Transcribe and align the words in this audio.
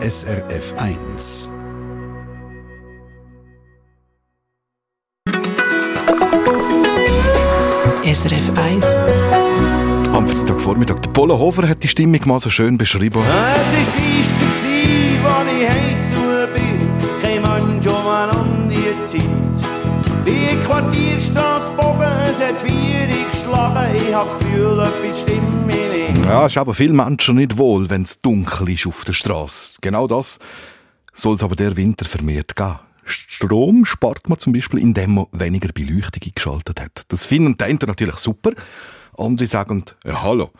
SRF 0.00 0.74
1. 0.76 1.52
SRF 8.04 8.50
1. 8.56 8.86
Am 10.12 10.28
Freitagvormittag. 10.28 11.00
Der 11.00 11.10
Polo 11.10 11.36
Hofer 11.36 11.68
hat 11.68 11.82
die 11.82 11.88
Stimmung 11.88 12.20
mal 12.26 12.38
so 12.38 12.48
schön 12.48 12.78
beschrieben. 12.78 13.18
Es 13.18 13.96
war 13.96 14.04
Easter, 14.20 14.46
als 15.34 15.48
ich 15.58 15.68
heimzu 15.68 16.20
bin. 16.54 16.78
Kein 17.20 17.42
Mensch 17.42 17.88
um 17.88 18.68
die 18.68 19.06
Zeit. 19.08 19.77
Die 20.28 20.56
Quartierstrasse 20.66 21.70
Bogen, 21.72 22.02
es 22.20 22.38
hat 22.38 22.60
vier 22.60 23.08
geschlagen. 23.30 23.94
Ich 23.96 24.12
hab 24.12 24.26
das 24.26 24.38
Gefühl, 24.38 24.78
etwas 24.78 25.22
stimmt 25.22 25.66
nicht. 25.66 26.26
Ja, 26.26 26.44
ist 26.44 26.58
aber 26.58 26.74
vielen 26.74 26.96
Menschen 26.96 27.36
nicht 27.36 27.56
wohl, 27.56 27.88
wenn 27.88 28.02
es 28.02 28.20
dunkel 28.20 28.68
ist 28.68 28.86
auf 28.86 29.06
der 29.06 29.14
Straße. 29.14 29.76
Genau 29.80 30.06
das 30.06 30.38
soll 31.14 31.36
es 31.36 31.42
aber 31.42 31.56
der 31.56 31.78
Winter 31.78 32.04
vermehrt 32.04 32.56
gehen. 32.56 32.78
Strom 33.06 33.86
spart 33.86 34.28
man 34.28 34.38
zum 34.38 34.52
Beispiel, 34.52 34.80
indem 34.80 35.14
man 35.14 35.26
weniger 35.32 35.72
Beleuchtung 35.72 36.22
eingeschaltet 36.22 36.78
hat. 36.78 37.04
Das 37.08 37.24
finden 37.24 37.56
die 37.56 37.64
einen 37.64 37.78
natürlich 37.86 38.16
super. 38.16 38.52
Andere 39.16 39.46
sagen, 39.46 39.84
ja, 40.04 40.22
hallo, 40.22 40.50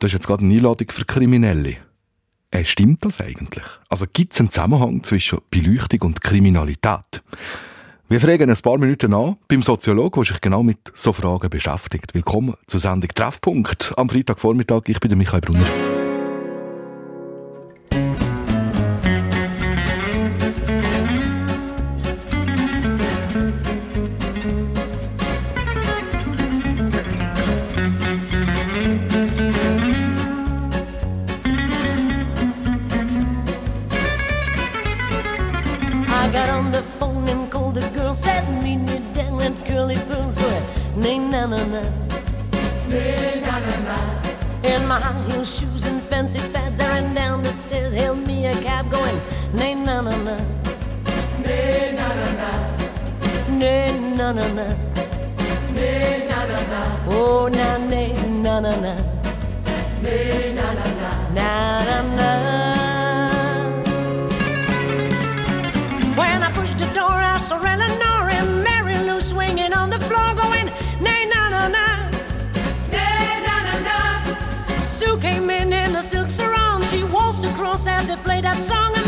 das 0.00 0.08
ist 0.08 0.14
jetzt 0.14 0.26
gerade 0.26 0.42
eine 0.42 0.54
Einladung 0.54 0.90
für 0.90 1.04
Kriminelle. 1.04 1.76
Äh, 2.50 2.64
stimmt 2.64 3.04
das 3.04 3.20
eigentlich? 3.20 3.64
Also 3.88 4.06
gibt 4.12 4.32
es 4.32 4.40
einen 4.40 4.50
Zusammenhang 4.50 5.04
zwischen 5.04 5.38
Beleuchtung 5.50 6.02
und 6.02 6.20
Kriminalität? 6.20 7.22
Wir 8.14 8.20
fragen 8.20 8.48
ein 8.48 8.56
paar 8.56 8.78
Minuten 8.78 9.12
an 9.12 9.34
beim 9.48 9.64
Soziologen, 9.64 10.22
der 10.22 10.34
sich 10.34 10.40
genau 10.40 10.62
mit 10.62 10.78
so 10.94 11.12
Fragen 11.12 11.50
beschäftigt. 11.50 12.14
Willkommen 12.14 12.54
zur 12.68 12.78
Sendung 12.78 13.10
Treffpunkt 13.12 13.92
am 13.96 14.08
Freitagvormittag. 14.08 14.82
Ich 14.86 15.00
bin 15.00 15.08
der 15.08 15.18
Michael 15.18 15.40
Brunner. 15.40 16.03
That 78.54 78.62
song. 78.62 79.03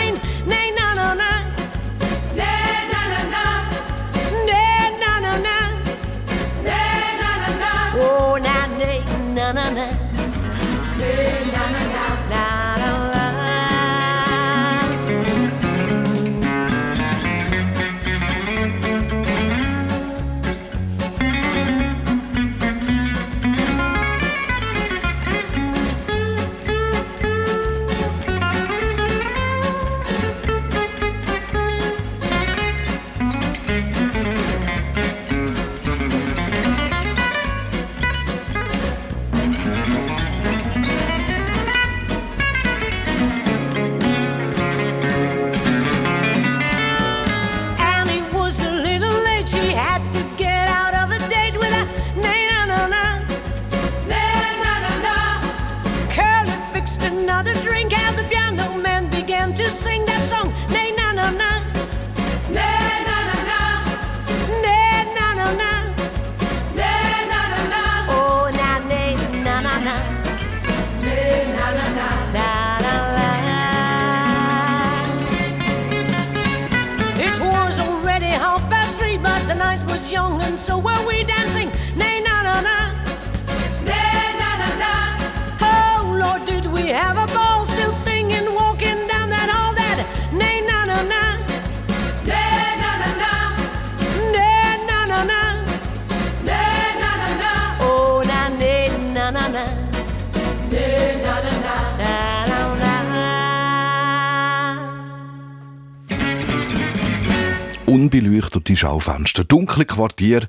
Unbeleuchtete 108.16 108.75
Schaufenster, 108.75 109.44
dunkle 109.44 109.84
Quartier. 109.84 110.49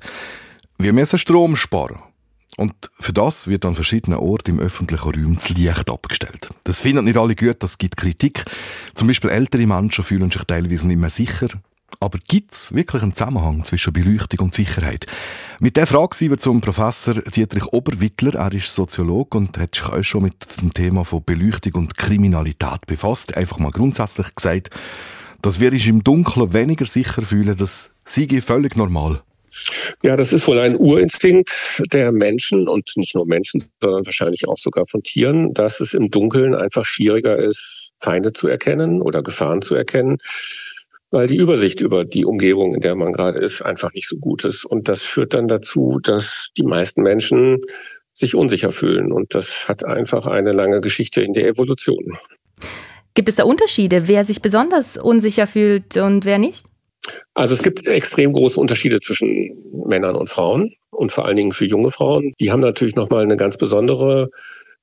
Wir 0.78 0.94
müssen 0.94 1.18
Strom 1.18 1.54
sparen. 1.54 1.98
Und 2.56 2.72
für 2.98 3.12
das 3.12 3.46
wird 3.46 3.66
an 3.66 3.74
verschiedenen 3.74 4.18
Orten 4.18 4.52
im 4.52 4.58
öffentlichen 4.58 5.02
Raum 5.04 5.34
das 5.34 5.50
Licht 5.50 5.90
abgestellt. 5.90 6.48
Das 6.64 6.80
finden 6.80 7.04
nicht 7.04 7.18
alle 7.18 7.36
gut, 7.36 7.56
das 7.58 7.76
gibt 7.76 7.98
Kritik. 7.98 8.46
Zum 8.94 9.06
Beispiel 9.06 9.28
ältere 9.28 9.66
Menschen 9.66 10.02
fühlen 10.02 10.30
sich 10.30 10.44
teilweise 10.44 10.88
nicht 10.88 10.96
mehr 10.96 11.10
sicher. 11.10 11.48
Aber 12.00 12.18
gibt 12.26 12.54
es 12.54 12.74
wirklich 12.74 13.02
einen 13.02 13.14
Zusammenhang 13.14 13.64
zwischen 13.64 13.92
Beleuchtung 13.92 14.46
und 14.46 14.54
Sicherheit? 14.54 15.04
Mit 15.60 15.76
der 15.76 15.86
Frage 15.86 16.16
sind 16.16 16.30
wir 16.30 16.38
zum 16.38 16.62
Professor 16.62 17.16
Dietrich 17.16 17.66
Oberwittler. 17.66 18.34
Er 18.34 18.52
ist 18.54 18.74
Soziologe 18.74 19.36
und 19.36 19.58
hat 19.58 19.74
sich 19.74 19.84
auch 19.84 20.02
schon 20.02 20.22
mit 20.22 20.62
dem 20.62 20.72
Thema 20.72 21.04
von 21.04 21.22
Beleuchtung 21.22 21.74
und 21.74 21.98
Kriminalität 21.98 22.86
befasst. 22.86 23.36
Einfach 23.36 23.58
mal 23.58 23.72
grundsätzlich 23.72 24.34
gesagt, 24.34 24.70
dass 25.42 25.60
wir 25.60 25.72
uns 25.72 25.86
im 25.86 26.02
Dunkeln 26.02 26.52
weniger 26.52 26.86
sicher 26.86 27.22
fühlen, 27.22 27.56
das 27.56 27.90
sei 28.04 28.26
völlig 28.40 28.76
normal. 28.76 29.22
Ja, 30.02 30.16
das 30.16 30.32
ist 30.32 30.46
wohl 30.46 30.58
ein 30.58 30.76
Urinstinkt 30.76 31.82
der 31.92 32.12
Menschen 32.12 32.68
und 32.68 32.90
nicht 32.96 33.14
nur 33.14 33.26
Menschen, 33.26 33.64
sondern 33.82 34.06
wahrscheinlich 34.06 34.46
auch 34.46 34.58
sogar 34.58 34.86
von 34.86 35.02
Tieren, 35.02 35.54
dass 35.54 35.80
es 35.80 35.94
im 35.94 36.10
Dunkeln 36.10 36.54
einfach 36.54 36.84
schwieriger 36.84 37.36
ist, 37.36 37.92
Feinde 38.00 38.32
zu 38.32 38.48
erkennen 38.48 39.00
oder 39.00 39.22
Gefahren 39.22 39.62
zu 39.62 39.74
erkennen, 39.74 40.18
weil 41.10 41.26
die 41.26 41.36
Übersicht 41.36 41.80
über 41.80 42.04
die 42.04 42.24
Umgebung, 42.24 42.74
in 42.74 42.80
der 42.80 42.94
man 42.94 43.12
gerade 43.12 43.38
ist, 43.38 43.62
einfach 43.62 43.92
nicht 43.94 44.08
so 44.08 44.16
gut 44.16 44.44
ist. 44.44 44.64
Und 44.64 44.88
das 44.88 45.02
führt 45.02 45.34
dann 45.34 45.48
dazu, 45.48 45.98
dass 46.02 46.50
die 46.56 46.64
meisten 46.64 47.02
Menschen 47.02 47.58
sich 48.12 48.34
unsicher 48.34 48.72
fühlen. 48.72 49.12
Und 49.12 49.34
das 49.34 49.68
hat 49.68 49.84
einfach 49.84 50.26
eine 50.26 50.52
lange 50.52 50.80
Geschichte 50.80 51.22
in 51.22 51.32
der 51.32 51.48
Evolution. 51.48 52.16
Gibt 53.18 53.28
es 53.28 53.34
da 53.34 53.42
Unterschiede, 53.42 54.06
wer 54.06 54.22
sich 54.22 54.42
besonders 54.42 54.96
unsicher 54.96 55.48
fühlt 55.48 55.96
und 55.96 56.24
wer 56.24 56.38
nicht? 56.38 56.66
Also 57.34 57.56
es 57.56 57.64
gibt 57.64 57.84
extrem 57.84 58.32
große 58.32 58.60
Unterschiede 58.60 59.00
zwischen 59.00 59.58
Männern 59.88 60.14
und 60.14 60.28
Frauen 60.28 60.72
und 60.90 61.10
vor 61.10 61.24
allen 61.24 61.34
Dingen 61.34 61.50
für 61.50 61.64
junge 61.64 61.90
Frauen. 61.90 62.32
Die 62.38 62.52
haben 62.52 62.60
natürlich 62.60 62.94
nochmal 62.94 63.24
eine 63.24 63.36
ganz 63.36 63.56
besondere 63.56 64.30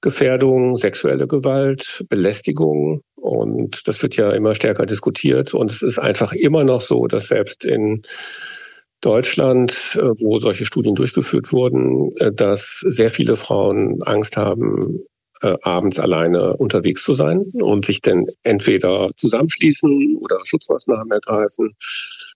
Gefährdung, 0.01 0.75
sexuelle 0.75 1.27
Gewalt, 1.27 2.03
Belästigung 2.09 2.99
Und 3.15 3.87
das 3.87 4.03
wird 4.03 4.17
ja 4.17 4.31
immer 4.31 4.53
stärker 4.53 4.85
diskutiert. 4.85 5.53
Und 5.53 5.71
es 5.71 5.81
ist 5.81 5.97
einfach 5.97 6.33
immer 6.33 6.65
noch 6.65 6.81
so, 6.81 7.07
dass 7.07 7.29
selbst 7.29 7.63
in 7.63 8.01
Deutschland, 8.99 9.71
äh, 9.95 10.09
wo 10.19 10.39
solche 10.39 10.65
Studien 10.65 10.95
durchgeführt 10.95 11.53
wurden, 11.53 12.11
äh, 12.17 12.33
dass 12.33 12.81
sehr 12.81 13.11
viele 13.11 13.37
Frauen 13.37 14.03
Angst 14.03 14.35
haben, 14.35 15.05
äh, 15.41 15.55
abends 15.63 15.99
alleine 15.99 16.55
unterwegs 16.57 17.03
zu 17.03 17.13
sein 17.13 17.45
und 17.53 17.85
sich 17.85 18.01
dann 18.01 18.25
entweder 18.43 19.11
zusammenschließen 19.15 20.17
oder 20.21 20.37
Schutzmaßnahmen 20.43 21.11
ergreifen, 21.11 21.75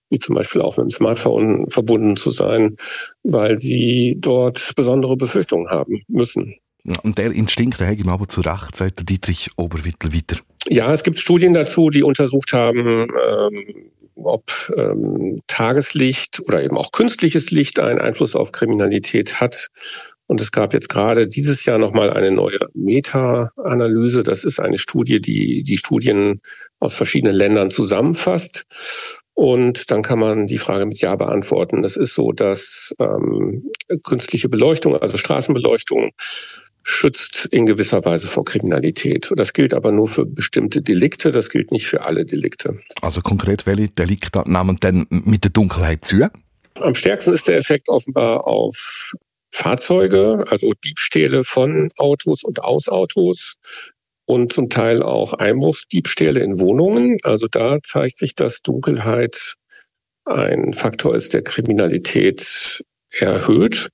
wie 0.09 0.19
zum 0.19 0.35
Beispiel 0.35 0.61
auch 0.61 0.77
mit 0.77 0.85
dem 0.85 0.91
Smartphone 0.91 1.69
verbunden 1.69 2.17
zu 2.17 2.31
sein, 2.31 2.75
weil 3.23 3.57
sie 3.57 4.15
dort 4.19 4.73
besondere 4.75 5.15
Befürchtungen 5.15 5.69
haben 5.69 6.01
müssen. 6.07 6.55
Und 7.03 7.17
der 7.17 7.31
Instinkt, 7.31 7.79
der 7.79 7.91
ihm 7.91 8.09
aber 8.09 8.27
zu 8.27 8.41
Recht, 8.41 8.75
sagt 8.75 8.99
der 8.99 9.05
Dietrich 9.05 9.49
Oberwittel 9.57 10.13
weiter. 10.13 10.37
Ja, 10.67 10.93
es 10.93 11.03
gibt 11.03 11.19
Studien 11.19 11.53
dazu, 11.53 11.89
die 11.89 12.03
untersucht 12.03 12.53
haben, 12.53 13.07
ähm, 13.29 13.91
ob 14.15 14.51
ähm, 14.75 15.41
Tageslicht 15.47 16.41
oder 16.45 16.63
eben 16.63 16.77
auch 16.77 16.91
künstliches 16.91 17.51
Licht 17.51 17.79
einen 17.79 17.99
Einfluss 17.99 18.35
auf 18.35 18.51
Kriminalität 18.51 19.39
hat. 19.39 19.69
Und 20.29 20.41
es 20.41 20.51
gab 20.51 20.75
jetzt 20.75 20.89
gerade 20.89 21.27
dieses 21.27 21.65
Jahr 21.65 21.79
nochmal 21.79 22.11
eine 22.11 22.29
neue 22.29 22.59
Meta-Analyse. 22.75 24.21
Das 24.21 24.43
ist 24.43 24.59
eine 24.59 24.77
Studie, 24.77 25.19
die 25.19 25.63
die 25.63 25.75
Studien 25.75 26.41
aus 26.79 26.93
verschiedenen 26.93 27.35
Ländern 27.35 27.71
zusammenfasst. 27.71 28.65
Und 29.33 29.89
dann 29.89 30.03
kann 30.03 30.19
man 30.19 30.45
die 30.45 30.59
Frage 30.59 30.85
mit 30.85 31.01
Ja 31.01 31.15
beantworten. 31.15 31.83
Es 31.83 31.97
ist 31.97 32.13
so, 32.13 32.31
dass 32.31 32.93
ähm, 32.99 33.71
künstliche 34.03 34.49
Beleuchtung, 34.49 34.95
also 34.97 35.17
Straßenbeleuchtung, 35.17 36.11
schützt 36.83 37.47
in 37.47 37.65
gewisser 37.65 38.05
Weise 38.05 38.27
vor 38.27 38.45
Kriminalität. 38.45 39.31
Das 39.35 39.53
gilt 39.53 39.73
aber 39.73 39.91
nur 39.91 40.07
für 40.07 40.27
bestimmte 40.27 40.83
Delikte, 40.83 41.31
das 41.31 41.49
gilt 41.49 41.71
nicht 41.71 41.87
für 41.87 42.01
alle 42.01 42.23
Delikte. 42.23 42.77
Also 43.01 43.21
konkret, 43.21 43.65
welche 43.65 43.89
Delikte 43.89 44.43
nehmen 44.45 44.77
denn 44.79 45.07
mit 45.09 45.43
der 45.43 45.51
Dunkelheit 45.51 46.05
zu? 46.05 46.29
Am 46.75 46.93
stärksten 46.93 47.33
ist 47.33 47.47
der 47.47 47.57
Effekt 47.57 47.89
offenbar 47.89 48.45
auf 48.45 49.15
Fahrzeuge, 49.51 50.45
also 50.47 50.73
Diebstähle 50.83 51.43
von 51.43 51.91
Autos 51.97 52.43
und 52.43 52.63
aus 52.63 52.87
Autos 52.87 53.57
und 54.25 54.53
zum 54.53 54.69
Teil 54.69 55.01
auch 55.01 55.33
Einbruchsdiebstähle 55.33 56.39
in 56.41 56.59
Wohnungen. 56.59 57.17
Also 57.23 57.47
da 57.47 57.79
zeigt 57.83 58.17
sich, 58.17 58.35
dass 58.35 58.61
Dunkelheit 58.61 59.55
ein 60.25 60.73
Faktor 60.73 61.15
ist, 61.15 61.33
der 61.33 61.41
Kriminalität 61.41 62.83
erhöht. 63.11 63.89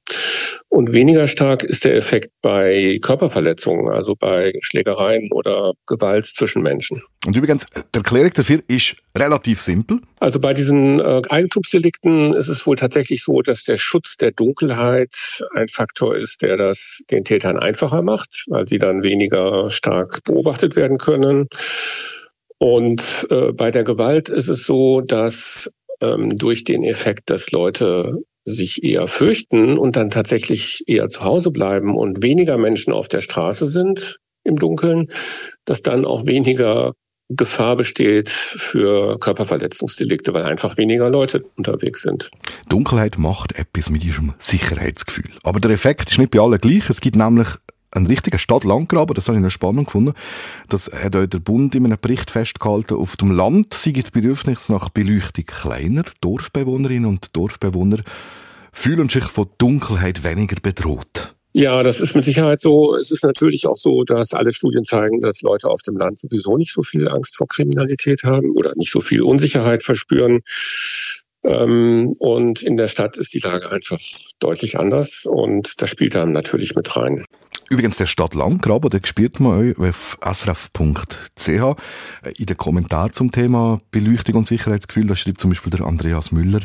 Und 0.70 0.92
weniger 0.92 1.28
stark 1.28 1.64
ist 1.64 1.86
der 1.86 1.96
Effekt 1.96 2.32
bei 2.42 3.00
Körperverletzungen, 3.02 3.94
also 3.94 4.16
bei 4.16 4.54
Schlägereien 4.62 5.30
oder 5.32 5.74
Gewalt 5.88 6.26
zwischen 6.26 6.64
Menschen. 6.64 7.02
Und 7.26 7.36
übrigens, 7.36 7.66
die 7.94 7.98
Erklärung 7.98 8.32
dafür 8.34 8.62
ist 8.68 8.98
relativ 9.18 9.62
simpel. 9.62 10.02
Also 10.20 10.40
bei 10.42 10.54
diesen 10.54 11.00
äh, 11.00 11.22
Eigentumsdelikten 11.30 12.34
ist 12.34 12.50
es 12.50 12.68
wohl 12.68 12.76
tatsächlich 12.76 13.24
so, 13.24 13.42
dass 13.42 13.64
der 13.64 13.78
Schutz 13.78 14.18
der 14.18 14.32
Dunkelheit 14.32 15.16
ein 15.54 15.70
Faktor 15.70 16.16
ist, 16.16 16.42
der 16.42 16.58
das 16.58 17.04
den 17.10 17.24
Tätern 17.24 17.58
einfacher 17.58 18.02
macht, 18.02 18.44
weil 18.48 18.68
sie 18.68 18.80
dann 18.80 19.02
weniger 19.02 19.70
stark 19.70 20.24
beobachtet 20.26 20.76
werden 20.76 20.98
können. 20.98 21.48
Und 22.58 23.28
äh, 23.30 23.54
bei 23.54 23.72
der 23.72 23.84
Gewalt 23.84 24.30
ist 24.30 24.50
es 24.50 24.66
so, 24.66 25.02
dass 25.02 25.72
ähm, 26.02 26.38
durch 26.38 26.64
den 26.64 26.84
Effekt, 26.84 27.30
dass 27.30 27.52
Leute 27.52 28.24
sich 28.46 28.84
eher 28.84 29.08
fürchten 29.08 29.78
und 29.78 29.96
dann 29.96 30.12
tatsächlich 30.12 30.84
eher 30.88 31.10
zu 31.10 31.24
Hause 31.24 31.52
bleiben 31.52 31.96
und 31.98 32.22
weniger 32.22 32.58
Menschen 32.58 32.94
auf 32.94 33.08
der 33.08 33.22
Straße 33.22 33.68
sind 33.68 34.18
im 34.44 34.58
Dunkeln, 34.58 35.08
dass 35.66 35.82
dann 35.82 36.06
auch 36.06 36.26
weniger 36.28 36.94
Gefahr 37.30 37.76
besteht 37.76 38.30
für 38.30 39.18
Körperverletzungsdelikte, 39.18 40.34
weil 40.36 40.44
einfach 40.44 40.78
weniger 40.78 41.10
Leute 41.10 41.44
unterwegs 41.58 42.04
sind. 42.04 42.30
Dunkelheit 42.70 43.18
macht 43.18 43.58
etwas 43.58 43.90
mit 43.90 44.06
ihrem 44.06 44.36
Sicherheitsgefühl. 44.38 45.32
Aber 45.42 45.60
der 45.60 45.72
Effekt 45.72 46.12
ist 46.12 46.20
nicht 46.20 46.30
bei 46.30 46.40
allen 46.40 46.60
gleich. 46.60 46.88
Es 46.88 47.02
gibt 47.02 47.16
nämlich 47.16 47.48
einen 47.96 48.08
richtigen 48.08 48.38
Stadt-Land-Graben, 48.38 49.14
das 49.14 49.28
habe 49.28 49.38
ich 49.38 49.44
eine 49.44 49.52
Spannung 49.52 49.86
gefunden. 49.86 50.14
Das 50.70 50.92
hat 50.92 51.16
auch 51.16 51.26
der 51.26 51.40
Bund 51.40 51.76
in 51.76 51.86
einem 51.86 51.98
Bericht 52.00 52.32
festgehalten. 52.32 52.96
Auf 52.96 53.18
dem 53.18 53.32
Land 53.32 53.74
sind 53.74 53.98
die 53.98 54.04
Bedürfnisse 54.12 54.72
nach 54.72 54.90
Beleuchtung 54.90 55.46
kleiner. 55.46 56.04
Dorfbewohnerinnen 56.22 57.10
und 57.10 57.36
Dorfbewohner 57.36 58.04
fühlen 58.72 59.10
sich 59.10 59.24
von 59.26 59.48
Dunkelheit 59.58 60.24
weniger 60.24 60.58
bedroht. 60.62 61.36
Ja, 61.54 61.84
das 61.84 62.02
ist 62.02 62.16
mit 62.16 62.26
Sicherheit 62.26 62.60
so. 62.60 62.96
Es 62.96 63.12
ist 63.12 63.24
natürlich 63.24 63.66
auch 63.66 63.78
so, 63.78 64.04
dass 64.04 64.34
alle 64.34 64.52
Studien 64.52 64.84
zeigen, 64.84 65.22
dass 65.22 65.42
Leute 65.42 65.70
auf 65.70 65.82
dem 65.84 65.96
Land 65.96 66.20
sowieso 66.20 66.58
nicht 66.58 66.74
so 66.74 66.84
viel 66.84 67.08
Angst 67.08 67.38
vor 67.38 67.48
Kriminalität 67.48 68.24
haben 68.24 68.52
oder 68.58 68.74
nicht 68.76 68.92
so 68.92 69.00
viel 69.00 69.22
Unsicherheit 69.22 69.82
verspüren. 69.82 70.42
Ähm, 71.46 72.16
und 72.20 72.64
in 72.64 72.78
der 72.78 72.88
Stadt 72.88 73.18
ist 73.18 73.34
die 73.34 73.40
Lage 73.40 73.72
einfach 73.72 74.00
deutlich 74.40 74.80
anders 74.80 75.26
und 75.26 75.82
das 75.82 75.90
spielt 75.90 76.16
dann 76.16 76.32
natürlich 76.32 76.76
mit 76.76 76.96
rein. 76.96 77.24
Übrigens, 77.70 77.98
der 77.98 78.06
Stadt 78.06 78.36
Landgraben, 78.36 78.92
der 78.92 79.02
spielt 79.06 79.40
man 79.40 79.60
euch 79.60 79.80
auf 79.80 80.18
srf.ch. 80.24 81.48
In 81.48 82.46
den 82.46 82.58
Kommentaren 82.58 83.14
zum 83.14 83.32
Thema 83.32 83.80
Beleuchtung 83.90 84.36
und 84.36 84.48
Sicherheitsgefühl, 84.48 85.08
da 85.08 85.16
schreibt 85.16 85.40
zum 85.40 85.50
Beispiel 85.50 85.72
der 85.72 85.86
Andreas 85.86 86.32
Müller, 86.32 86.62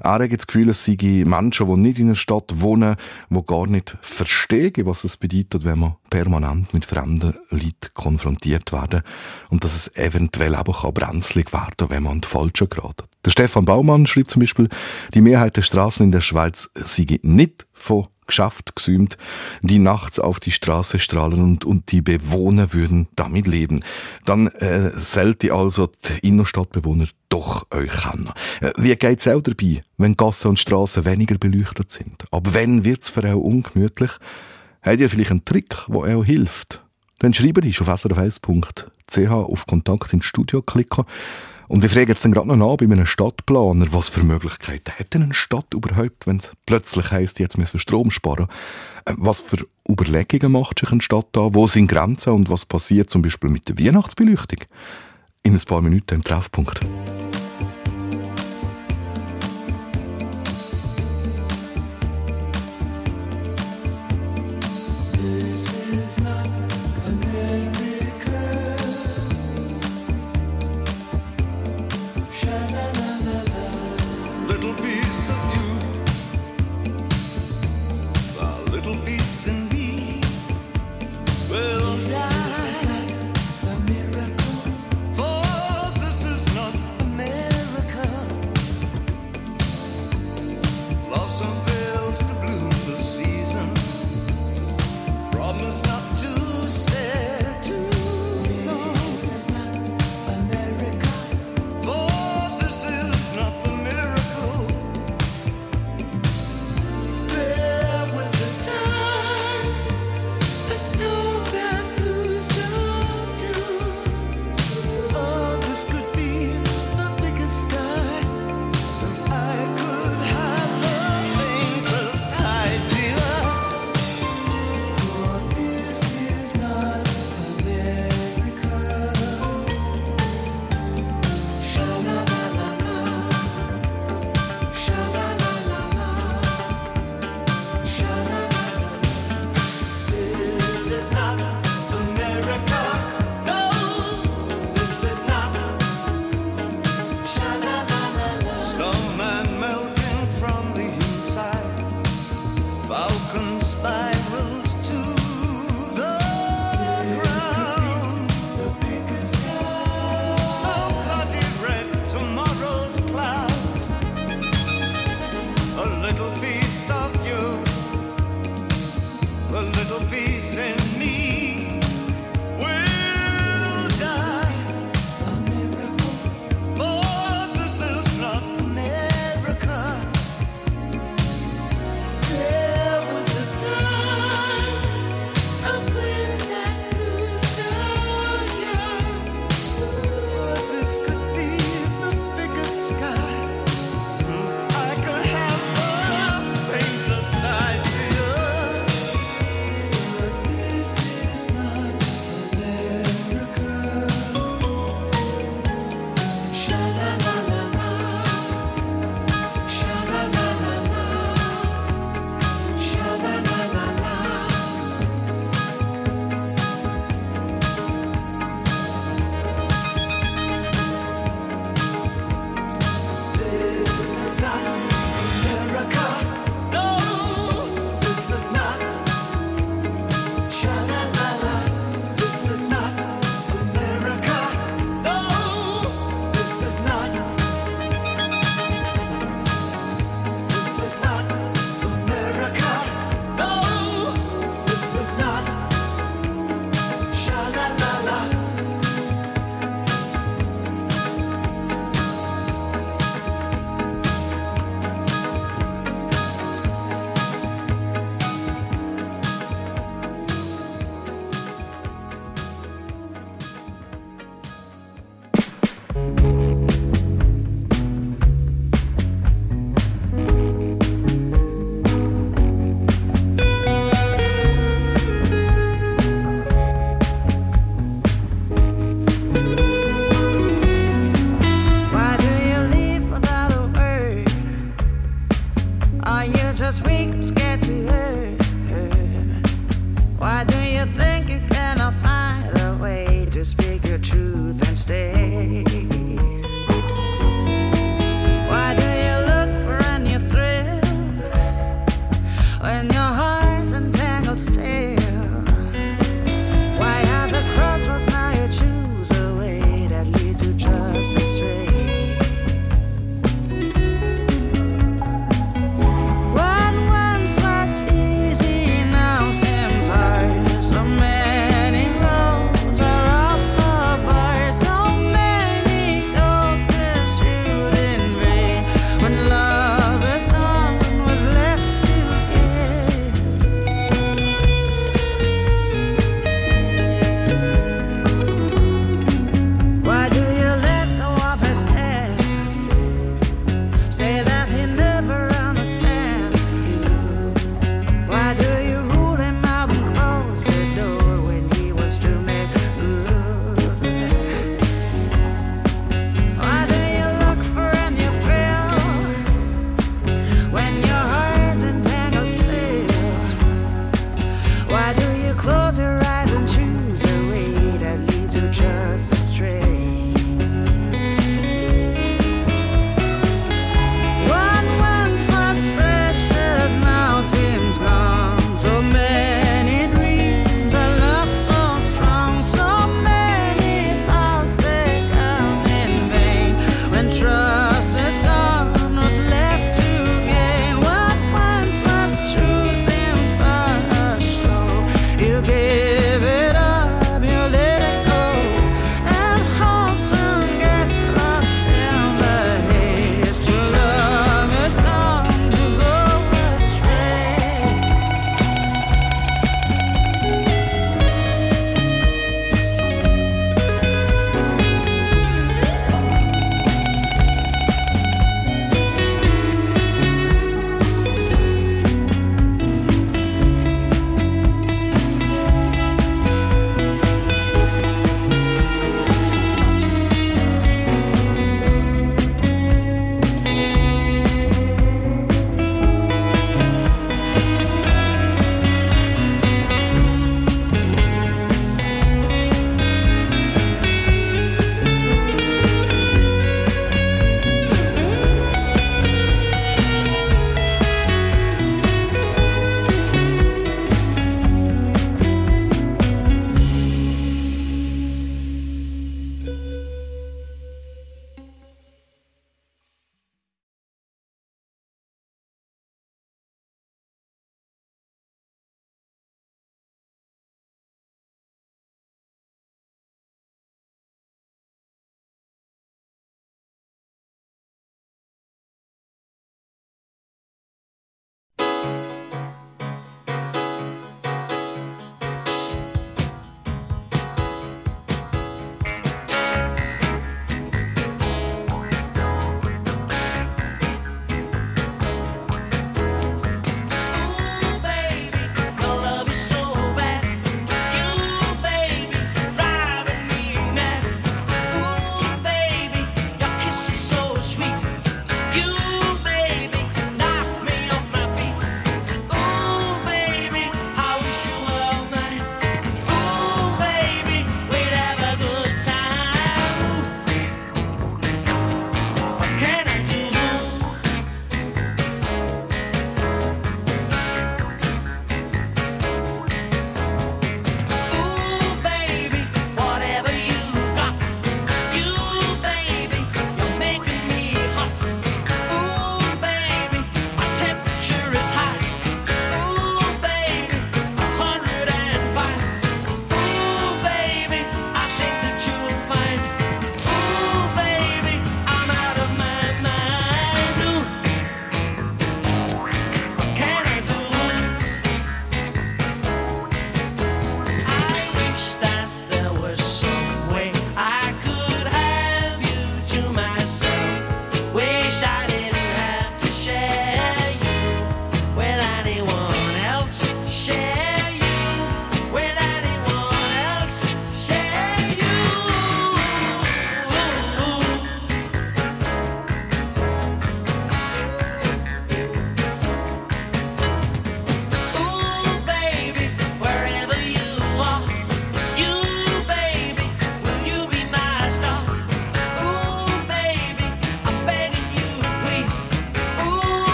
er 0.00 0.12
hat 0.12 0.32
das 0.32 0.46
Gefühl, 0.46 0.68
es 0.68 0.84
seien 0.84 1.28
Menschen, 1.28 1.66
die 1.66 1.76
nicht 1.76 1.98
in 1.98 2.06
einer 2.06 2.14
Stadt 2.14 2.60
wohnen, 2.60 2.94
die 3.30 3.46
gar 3.46 3.66
nicht 3.66 3.96
verstehen, 4.00 4.86
was 4.86 5.02
es 5.02 5.16
bedeutet, 5.16 5.64
wenn 5.64 5.80
man 5.80 5.96
permanent 6.08 6.72
mit 6.72 6.84
fremden 6.84 7.34
Leuten 7.50 7.92
konfrontiert 7.94 8.70
werden 8.72 9.02
und 9.50 9.64
dass 9.64 9.74
es 9.74 9.96
eventuell 9.96 10.54
auch 10.54 10.92
brenzlig 10.92 11.52
werden 11.52 11.74
kann, 11.76 11.90
wenn 11.90 12.02
man 12.04 12.12
an 12.12 12.20
den 12.20 12.28
Falschen 12.28 12.70
gerät. 12.70 13.02
Der 13.24 13.30
Stefan 13.30 13.64
Baumann 13.64 14.06
schreibt 14.06 14.30
zum 14.30 14.40
Beispiel, 14.40 14.68
die 15.14 15.20
Mehrheit 15.20 15.56
der 15.56 15.62
Straßen 15.62 16.04
in 16.04 16.12
der 16.12 16.20
Schweiz 16.20 16.70
sei 16.74 17.18
nicht 17.22 17.66
von 17.72 18.08
Geschäft 18.26 18.74
gesümt, 18.74 19.18
die 19.62 19.78
nachts 19.78 20.18
auf 20.18 20.40
die 20.40 20.50
Straße 20.50 20.98
strahlen 20.98 21.42
und, 21.42 21.64
und 21.64 21.92
die 21.92 22.00
Bewohner 22.00 22.72
würden 22.72 23.08
damit 23.16 23.46
leben. 23.46 23.84
Dann 24.24 24.46
äh, 24.46 24.90
sollte 24.94 25.52
also 25.52 25.88
die 25.88 26.28
Innenstadtbewohner 26.28 27.06
doch 27.28 27.66
euch 27.70 27.90
kennen. 27.90 28.30
Äh, 28.60 28.72
wie 28.78 28.96
geht's 28.96 29.28
auch 29.28 29.42
dabei, 29.42 29.82
wenn 29.98 30.16
Gassen 30.16 30.48
und 30.48 30.58
Straßen 30.58 31.04
weniger 31.04 31.36
beleuchtet 31.38 31.90
sind? 31.90 32.24
Aber 32.30 32.54
wenn 32.54 32.84
wird's 32.84 33.10
für 33.10 33.24
euch 33.24 33.34
ungemütlich? 33.34 34.12
Habt 34.82 35.00
ihr 35.00 35.10
vielleicht 35.10 35.30
einen 35.30 35.44
Trick, 35.44 35.76
der 35.88 35.96
euch 35.96 36.26
hilft? 36.26 36.82
Dann 37.18 37.34
schreibt 37.34 37.64
ihr 37.64 37.80
auf 37.80 37.88
srf1.ch 37.88 39.30
auf 39.30 39.66
Kontakt 39.66 40.12
ins 40.12 40.24
Studio 40.24 40.62
klicken 40.62 41.04
und 41.68 41.82
wir 41.82 41.90
fragen 41.90 42.08
jetzt 42.08 42.24
gerade 42.24 42.48
noch 42.48 42.56
nach 42.56 42.76
bei 42.76 42.84
einem 42.84 43.06
Stadtplaner, 43.06 43.92
was 43.92 44.08
für 44.08 44.22
Möglichkeiten 44.22 44.92
hat 44.98 45.14
denn 45.14 45.22
eine 45.22 45.34
Stadt 45.34 45.72
überhaupt, 45.74 46.26
wenn 46.26 46.38
es 46.38 46.50
plötzlich 46.66 47.10
heisst, 47.10 47.38
jetzt 47.38 47.58
müssen 47.58 47.74
wir 47.74 47.80
Strom 47.80 48.10
sparen? 48.10 48.48
Äh, 49.04 49.14
was 49.16 49.40
für 49.40 49.66
Überlegungen 49.88 50.52
macht 50.52 50.80
sich 50.80 50.90
eine 50.90 51.00
Stadt 51.00 51.28
da? 51.32 51.54
Wo 51.54 51.66
sind 51.66 51.88
Grenzen 51.88 52.32
und 52.32 52.50
was 52.50 52.64
passiert 52.64 53.10
zum 53.10 53.22
Beispiel 53.22 53.50
mit 53.50 53.68
der 53.68 53.78
Weihnachtsbeleuchtung? 53.78 54.60
In 55.42 55.54
ein 55.54 55.60
paar 55.60 55.82
Minuten 55.82 56.14
im 56.14 56.24
Treffpunkt. 56.24 56.80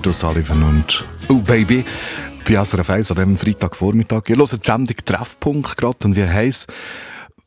Gilbert 0.00 0.14
O'Sullivan 0.14 0.62
und 0.62 1.04
Oh 1.28 1.40
Baby 1.40 1.84
bei 2.46 2.64
SRF 2.64 2.88
1 2.88 3.10
an 3.10 3.16
diesem 3.16 3.36
Freitagvormittag. 3.36 4.28
Ihr 4.28 4.36
hört 4.36 4.52
die 4.52 4.64
Sendung 4.64 4.96
Treffpunkt 5.04 5.76
gerade 5.76 5.98
und 6.04 6.16
wie 6.16 6.24
heisst 6.24 6.72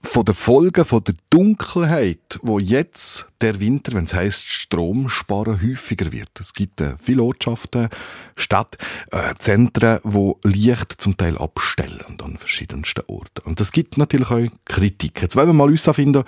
von 0.04 0.26
den 0.26 0.36
Folgen 0.36 0.86
von 0.86 1.04
der 1.04 1.16
Dunkelheit, 1.30 2.40
wo 2.44 2.60
jetzt 2.60 3.26
der 3.42 3.60
Winter, 3.60 3.94
wenn 3.94 4.04
es 4.04 4.14
heisst 4.14 4.48
Stromsparen, 4.48 5.62
häufiger 5.64 6.12
wird. 6.12 6.30
Es 6.40 6.54
gibt 6.54 6.82
äh, 6.82 6.96
viele 7.02 7.24
Ortschaften, 7.24 7.90
Städte, 8.36 8.78
äh, 9.12 9.34
Zentren, 9.40 10.00
wo 10.04 10.40
Licht 10.44 10.96
zum 11.00 11.18
Teil 11.18 11.38
abstellen 11.38 12.20
an 12.22 12.38
verschiedensten 12.38 13.04
Orten. 13.08 13.42
Und 13.46 13.62
es 13.62 13.72
gibt 13.72 13.98
natürlich 13.98 14.30
auch 14.30 14.46
Kritik. 14.66 15.22
Jetzt 15.22 15.36
wollen 15.36 15.48
wir 15.48 15.54
mal 15.54 15.70
herausfinden, 15.70 16.24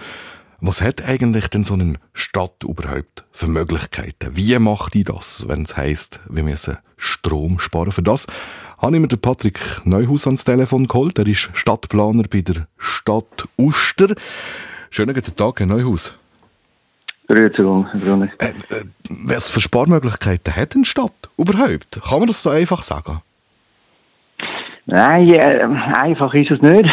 was 0.60 0.82
hat 0.82 1.04
eigentlich 1.08 1.48
denn 1.48 1.64
so 1.64 1.74
eine 1.74 1.96
Stadt 2.14 2.64
überhaupt 2.64 3.24
für 3.32 3.48
Möglichkeiten? 3.48 4.36
Wie 4.36 4.58
macht 4.60 4.94
die 4.94 5.04
das, 5.04 5.46
wenn 5.48 5.64
es 5.64 5.76
heisst, 5.78 6.20
wir 6.30 6.44
müssen 6.44 6.78
Strom 6.98 7.60
sparen? 7.60 7.92
Für 7.92 8.04
das 8.04 8.28
habe 8.82 8.96
ich 8.96 9.02
mir 9.02 9.08
den 9.08 9.20
Patrick 9.20 9.60
Neuhaus 9.84 10.28
ans 10.28 10.44
Telefon 10.46 10.88
geholt. 10.88 11.18
Er 11.18 11.28
ist 11.28 11.50
Stadtplaner 11.54 12.24
bei 12.30 12.42
der 12.42 12.68
Stadt 12.78 13.48
Uster. 13.58 14.16
Schönen 14.90 15.14
guten 15.14 15.36
Tag, 15.36 15.60
Herr 15.60 15.68
Neuhaus. 15.68 16.18
Grüezi, 17.28 17.62
Bruno. 17.62 18.28
Äh, 18.40 18.46
äh, 18.48 18.86
was 19.10 19.50
für 19.50 19.60
Sparmöglichkeiten 19.60 20.56
hat 20.56 20.76
eine 20.76 20.86
Stadt 20.86 21.12
überhaupt? 21.38 22.00
Kann 22.08 22.20
man 22.20 22.28
das 22.28 22.44
so 22.44 22.52
einfach 22.52 22.84
sagen? 22.84 23.22
Nein, 24.86 25.34
äh, 25.34 25.64
einfach 26.00 26.34
ist 26.36 26.52
es 26.52 26.62
nicht. 26.62 26.90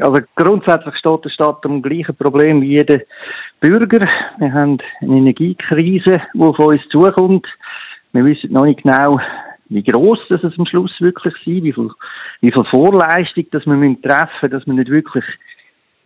Also 0.00 0.20
grundsätzlich 0.34 0.96
steht 0.96 1.24
die 1.24 1.30
Stadt 1.30 1.64
am 1.64 1.82
gleichen 1.82 2.16
Problem 2.16 2.62
wie 2.62 2.76
jeder 2.76 3.00
Bürger. 3.60 4.06
Wir 4.38 4.52
haben 4.52 4.78
eine 5.00 5.16
Energiekrise, 5.16 6.22
die 6.34 6.40
auf 6.40 6.58
uns 6.58 6.82
zukommt. 6.90 7.46
Wir 8.12 8.24
wissen 8.24 8.52
noch 8.52 8.64
nicht 8.64 8.82
genau, 8.82 9.18
wie 9.68 9.82
groß 9.82 10.18
das 10.28 10.44
es 10.44 10.58
am 10.58 10.66
Schluss 10.66 10.92
wirklich 11.00 11.34
sein, 11.44 11.64
wie 11.64 11.72
viel, 11.72 11.90
wie 12.40 12.52
viel 12.52 12.64
Vorleistung, 12.64 13.46
dass 13.50 13.66
wir 13.66 13.74
müssen 13.74 14.02
treffen, 14.02 14.50
dass 14.50 14.66
wir 14.66 14.74
nicht 14.74 14.90
wirklich 14.90 15.24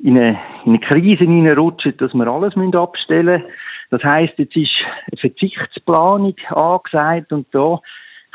in 0.01 0.16
eine, 0.16 0.38
in 0.64 0.72
eine 0.72 0.81
Krise 0.81 1.24
hineinrutschen, 1.24 1.96
dass 1.98 2.14
wir 2.14 2.27
alles 2.27 2.57
müssen 2.57 2.77
abstellen. 2.77 3.42
Das 3.90 4.03
heißt, 4.03 4.35
jetzt 4.38 4.57
ist 4.57 4.70
eine 5.11 5.20
Verzichtsplanung 5.20 6.35
angesagt 6.51 7.33
und 7.33 7.46
da 7.53 7.81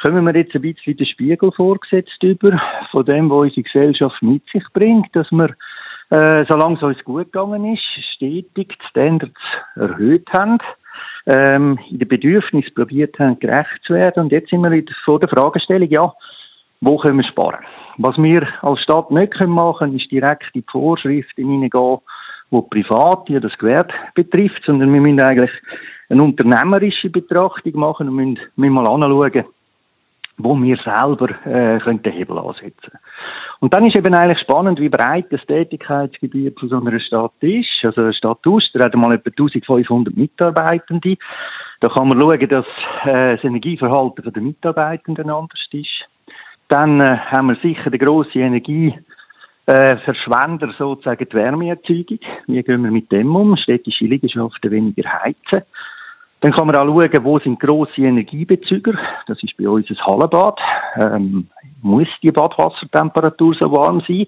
kommen 0.04 0.26
wir 0.26 0.36
jetzt 0.36 0.54
ein 0.54 0.62
bisschen 0.62 0.98
den 0.98 1.06
Spiegel 1.06 1.52
vorgesetzt 1.52 2.22
über 2.22 2.62
von 2.92 3.06
dem, 3.06 3.30
was 3.30 3.44
unsere 3.44 3.64
Gesellschaft 3.64 4.22
mit 4.22 4.44
sich 4.52 4.64
bringt, 4.74 5.16
dass 5.16 5.32
wir, 5.32 5.50
äh, 6.10 6.46
solange 6.50 6.76
es 6.76 6.84
uns 6.84 7.04
gut 7.04 7.32
gegangen 7.32 7.74
ist, 7.74 7.84
stetig 8.16 8.76
die 8.78 8.88
Standards 8.90 9.42
erhöht 9.76 10.28
haben, 10.34 10.58
ähm, 11.26 11.80
in 11.90 12.00
den 12.00 12.08
Bedürfnissen 12.08 12.74
probiert 12.74 13.18
haben, 13.18 13.40
gerecht 13.40 13.82
zu 13.84 13.94
werden. 13.94 14.24
Und 14.24 14.32
jetzt 14.32 14.50
sind 14.50 14.62
wir 14.62 14.72
wieder 14.72 14.94
vor 15.06 15.20
der 15.20 15.30
Fragestellung, 15.30 15.90
ja, 15.90 16.14
wo 16.82 16.98
können 16.98 17.18
wir 17.18 17.24
sparen? 17.24 17.64
Was 17.98 18.18
wir 18.18 18.46
als 18.62 18.82
Stadt 18.82 19.10
nicht 19.10 19.40
machen 19.40 19.78
können, 19.88 20.00
ist 20.00 20.12
direkt 20.12 20.54
in 20.54 20.62
die 20.62 20.66
Vorschriften 20.70 21.48
hineingehen, 21.48 22.00
wo 22.50 22.62
Private, 22.62 23.40
das 23.40 23.58
Gewerbe 23.58 23.94
betrifft, 24.16 24.64
sondern 24.66 24.94
wir 24.94 25.00
müssen 25.00 25.22
eigentlich 25.22 25.52
eine 26.10 26.24
unternehmerische 26.24 27.10
Betrachtung 27.10 27.80
machen 27.80 28.10
und 28.10 28.16
müssen, 28.16 28.40
müssen 28.58 28.74
mal 28.74 28.88
anschauen, 28.88 29.46
wo 30.38 30.56
wir 30.62 30.78
selber 30.78 31.30
äh, 31.46 31.80
können 31.80 32.02
den 32.02 32.14
Hebel 32.14 32.40
ansetzen 32.40 32.92
Und 33.60 33.74
dann 33.74 33.86
ist 33.86 33.98
eben 33.98 34.14
eigentlich 34.14 34.40
spannend, 34.40 34.80
wie 34.80 34.88
breit 34.90 35.26
das 35.30 35.46
Tätigkeitsgebiet 35.46 36.60
von 36.60 36.70
so 36.70 36.80
einer 36.80 37.00
Stadt 37.00 37.34
ist. 37.42 37.68
Also 37.84 38.02
eine 38.02 38.14
Stadt 38.14 38.46
Uster 38.46 38.84
hat 38.84 38.96
mal 38.96 39.14
etwa 39.14 39.30
1500 39.30 40.16
Mitarbeitende. 40.16 41.18
Da 41.80 41.90
kann 41.90 42.08
man 42.08 42.20
schauen, 42.20 42.50
dass 42.50 42.66
äh, 43.04 43.36
das 43.36 43.44
Energieverhalten 43.44 44.34
der 44.34 44.42
Mitarbeitenden 44.42 45.30
anders 45.30 45.68
ist. 45.72 46.08
Dann 46.68 47.00
äh, 47.02 47.18
haben 47.18 47.50
wir 47.50 47.56
sicher 47.58 47.92
den 47.92 48.00
grossen 48.00 48.42
Energieverschwender 48.42 50.70
äh, 50.70 50.74
sozusagen 50.78 51.28
die 51.30 51.36
Wärmeerzeugung. 51.36 52.20
Wie 52.48 52.64
gehen 52.64 52.84
wir 52.84 52.92
mit 52.92 53.12
dem 53.12 53.36
um? 53.36 53.56
Städtische 53.58 54.06
Liegenschaften 54.06 54.72
weniger 54.72 55.22
heizen. 55.22 55.64
Dann 56.44 56.52
kann 56.52 56.68
man 56.68 56.76
auch 56.76 56.84
schauen, 56.84 57.24
wo 57.24 57.40
sind 57.40 57.58
grosse 57.58 58.02
Energiebezüger. 58.02 59.00
Das 59.28 59.42
ist 59.42 59.56
bei 59.56 59.70
uns 59.70 59.90
ein 59.90 59.98
Hallenbad. 60.06 60.60
Ähm, 60.98 61.48
muss 61.82 62.10
die 62.22 62.34
Badwassertemperatur 62.34 63.56
so 63.58 63.72
warm 63.72 64.04
sein? 64.06 64.26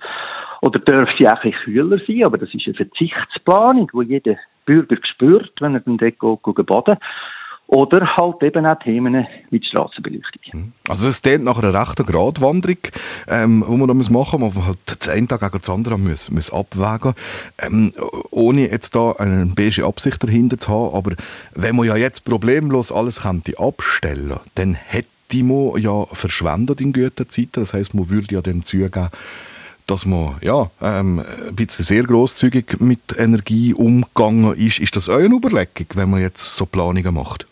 Oder 0.61 0.79
darf 0.79 1.09
sie 1.19 1.27
auch 1.27 1.43
ein 1.43 1.51
kühler 1.51 1.99
sein? 2.07 2.23
Aber 2.23 2.37
das 2.37 2.53
ist 2.53 2.65
eine 2.67 2.75
Verzichtsplanung, 2.75 3.89
wo 3.91 4.01
jeder 4.01 4.37
Bürger 4.65 4.95
spürt, 5.03 5.51
wenn 5.59 5.75
er 5.75 5.81
dort 5.81 5.99
geht, 5.99 6.65
baden 6.65 6.97
oder 7.67 8.15
halt 8.15 8.43
eben 8.43 8.65
auch 8.65 8.77
Themen 8.79 9.25
wie 9.49 9.59
die 9.59 9.67
Strassenbeleuchtung. 9.67 10.41
Mhm. 10.53 10.71
Also 10.87 11.07
es 11.07 11.21
klingt 11.21 11.43
nach 11.43 11.57
einer 11.57 11.73
rechten 11.73 12.05
Gratwanderung, 12.05 12.77
ähm, 13.27 13.63
wo 13.65 13.75
man 13.75 13.87
da 13.87 13.93
machen 13.93 14.39
muss, 14.39 14.55
wo 14.55 14.59
man 14.59 14.67
halt 14.67 14.77
das 14.85 15.09
eine 15.09 15.27
Tag 15.27 15.41
gegen 15.41 15.59
das 15.59 15.69
andere 15.69 15.97
muss, 15.97 16.29
muss 16.29 16.53
abwägen 16.53 17.15
ähm, 17.59 17.91
ohne 18.29 18.69
jetzt 18.69 18.95
da 18.95 19.13
eine 19.13 19.47
beige 19.47 19.85
Absicht 19.85 20.23
dahinter 20.23 20.57
zu 20.57 20.69
haben. 20.69 20.95
Aber 20.95 21.15
wenn 21.53 21.75
man 21.75 21.87
ja 21.87 21.95
jetzt 21.95 22.23
problemlos 22.23 22.91
alles 22.91 23.21
könnte 23.21 23.57
abstellen 23.57 24.39
dann 24.55 24.75
hätte 24.75 25.07
man 25.43 25.81
ja 25.81 26.05
verschwendet 26.13 26.79
in 26.81 26.93
guten 26.93 27.27
Zeiten. 27.27 27.51
Das 27.53 27.73
heißt, 27.73 27.93
man 27.93 28.09
würde 28.09 28.35
ja 28.35 28.41
dann 28.41 28.63
zugeben, 28.63 29.09
dass 29.87 30.05
man 30.05 30.35
ja, 30.41 30.69
ähm, 30.81 31.21
ein 31.47 31.55
bisschen 31.55 31.83
sehr 31.83 32.03
grosszügig 32.03 32.79
mit 32.79 33.17
Energie 33.17 33.73
umgegangen 33.73 34.55
ist. 34.55 34.79
Ist 34.79 34.95
das 34.95 35.09
eine 35.09 35.35
Überlegung, 35.35 35.87
wenn 35.95 36.09
man 36.09 36.21
jetzt 36.21 36.55
so 36.55 36.65
Planungen 36.65 37.13
macht? 37.13 37.47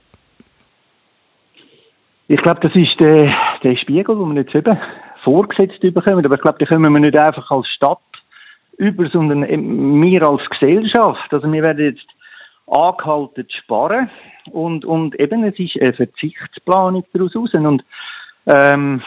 Ich 2.27 2.41
glaube, 2.41 2.61
das 2.61 2.73
ist 2.75 2.99
der, 2.99 3.27
der 3.63 3.75
Spiegel, 3.77 4.15
den 4.15 4.33
wir 4.33 4.41
jetzt 4.41 4.55
eben 4.55 4.77
vorgesetzt 5.23 5.79
bekommen. 5.81 6.25
Aber 6.25 6.35
ich 6.35 6.41
glaube, 6.41 6.57
den 6.57 6.67
können 6.67 6.93
wir 6.93 6.99
nicht 6.99 7.17
einfach 7.17 7.49
als 7.51 7.67
Stadt 7.67 7.99
über, 8.77 9.07
sondern 9.09 9.43
wir 9.43 10.23
als 10.23 10.49
Gesellschaft. 10.49 11.33
Also 11.33 11.51
wir 11.51 11.63
werden 11.63 11.85
jetzt 11.85 12.07
angehalten 12.67 13.47
zu 13.47 13.57
sparen 13.57 14.09
und, 14.51 14.85
und 14.85 15.19
eben 15.19 15.43
es 15.43 15.59
ist 15.59 15.81
eine 15.81 15.93
Verzichtsplanung 15.93 17.03
daraus 17.13 17.35
raus. 17.35 17.49
Und 17.53 17.83
ähm, 18.47 19.01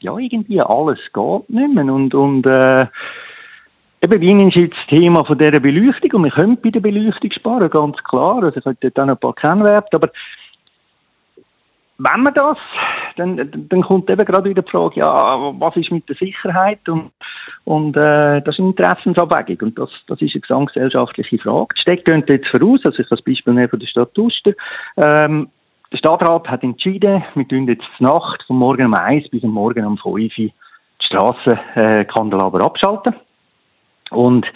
ja, 0.00 0.16
irgendwie 0.16 0.60
alles 0.60 0.98
geht 1.12 1.50
nicht 1.50 1.74
mehr. 1.74 1.84
Und, 1.84 2.14
und 2.14 2.46
äh, 2.48 2.86
Eben, 4.04 4.20
Wien 4.20 4.48
ist 4.48 4.56
jetzt 4.56 4.76
das 4.76 4.98
Thema 4.98 5.24
von 5.24 5.38
dieser 5.38 5.58
Beleuchtung 5.58 6.12
und 6.12 6.24
wir 6.24 6.30
können 6.30 6.58
bei 6.62 6.70
der 6.70 6.80
Beleuchtung 6.80 7.32
sparen, 7.32 7.70
ganz 7.70 7.96
klar. 8.04 8.42
Also 8.42 8.60
ich 8.60 8.66
auch 8.66 9.06
noch 9.06 9.14
ein 9.14 9.18
paar 9.18 9.34
Kennwerte, 9.34 9.96
aber 9.96 10.10
wenn 11.98 12.22
man 12.22 12.34
das, 12.34 12.58
dann, 13.16 13.50
dann 13.68 13.82
kommt 13.82 14.10
eben 14.10 14.24
gerade 14.24 14.50
wieder 14.50 14.62
die 14.62 14.70
Frage, 14.70 15.00
ja, 15.00 15.38
was 15.58 15.76
ist 15.76 15.90
mit 15.90 16.08
der 16.08 16.16
Sicherheit 16.16 16.86
und, 16.88 17.10
und 17.64 17.96
äh, 17.96 18.42
das 18.42 18.54
ist 18.54 18.60
eine 18.60 18.68
Interessensabwägung 18.68 19.68
und 19.68 19.78
das, 19.78 19.90
das 20.06 20.20
ist 20.20 20.34
eine 20.34 20.42
gesamtgesellschaftliche 20.42 21.38
Frage. 21.38 21.74
Die 21.74 21.80
Städte 21.80 22.04
gehen 22.04 22.24
jetzt 22.28 22.48
voraus, 22.48 22.80
also 22.84 22.98
ich 22.98 23.06
habe 23.06 23.10
das 23.10 23.22
Beispiel 23.22 23.54
nehmen 23.54 23.68
von 23.68 23.80
der 23.80 23.86
Stadt 23.86 24.18
Uster. 24.18 24.52
Ähm, 24.98 25.48
der 25.92 25.98
Stadtrat 25.98 26.48
hat 26.48 26.62
entschieden, 26.62 27.24
wir 27.34 27.48
tun 27.48 27.68
jetzt 27.68 27.86
die 27.98 28.04
Nacht 28.04 28.42
vom 28.46 28.58
Morgen 28.58 28.86
um 28.86 28.94
eins 28.94 29.28
bis 29.30 29.44
am 29.44 29.50
Morgen 29.50 29.86
um 29.86 29.96
fünf 29.96 30.34
die 30.34 30.52
Strassenkandelaber 31.00 32.60
äh, 32.60 32.64
abschalten. 32.64 33.14
Und 34.10 34.46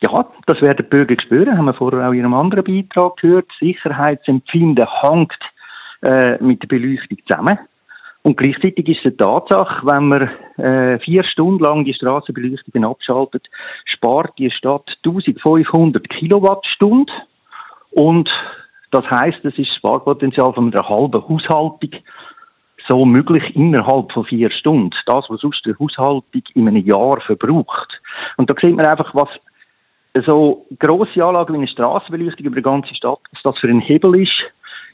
ja, 0.00 0.26
das 0.46 0.60
werden 0.60 0.78
die 0.78 0.96
Bürger 0.96 1.14
spüren, 1.22 1.56
haben 1.56 1.66
wir 1.66 1.74
vorher 1.74 2.08
auch 2.08 2.12
in 2.12 2.24
einem 2.24 2.34
anderen 2.34 2.64
Beitrag 2.64 3.18
gehört. 3.18 3.46
Sicherheitsempfinden 3.60 4.86
hängt 5.02 5.38
äh, 6.02 6.42
mit 6.42 6.62
der 6.62 6.68
Beleuchtung 6.68 7.18
zusammen. 7.26 7.58
Und 8.22 8.36
gleichzeitig 8.36 8.88
ist 8.88 9.00
es 9.00 9.06
eine 9.06 9.16
Tatsache, 9.16 9.84
wenn 9.84 10.08
man 10.08 10.30
äh, 10.56 10.98
vier 11.00 11.24
Stunden 11.24 11.62
lang 11.62 11.84
die 11.84 11.94
Straßenbeleuchtungen 11.94 12.88
abschaltet, 12.88 13.48
spart 13.84 14.38
die 14.38 14.50
Stadt 14.50 14.88
1500 15.04 16.08
Kilowattstunden. 16.08 17.12
Und 17.90 18.30
das 18.92 19.04
heißt, 19.10 19.44
es 19.44 19.58
ist 19.58 19.74
Sparpotenzial 19.76 20.52
von 20.52 20.72
einer 20.72 20.88
halben 20.88 21.28
Haushaltung 21.28 21.90
so 22.88 23.04
möglich 23.04 23.56
innerhalb 23.56 24.12
von 24.12 24.24
vier 24.24 24.50
Stunden. 24.50 24.90
Das, 25.06 25.24
was 25.28 25.40
sonst 25.40 25.64
der 25.66 25.78
Haushaltung 25.78 26.42
in 26.54 26.68
einem 26.68 26.84
Jahr 26.84 27.20
verbraucht. 27.22 28.00
Und 28.36 28.50
da 28.50 28.54
sieht 28.62 28.76
man 28.76 28.86
einfach, 28.86 29.14
was 29.14 29.28
so 30.26 30.66
grosse 30.78 31.24
Anlagen 31.24 31.54
wie 31.54 31.58
eine 31.58 31.68
Straßenbeleuchtung 31.68 32.46
über 32.46 32.56
die 32.56 32.62
ganze 32.62 32.94
Stadt, 32.94 33.20
was 33.32 33.42
das 33.42 33.58
für 33.58 33.68
ein 33.68 33.80
Hebel 33.80 34.20
ist, 34.22 34.32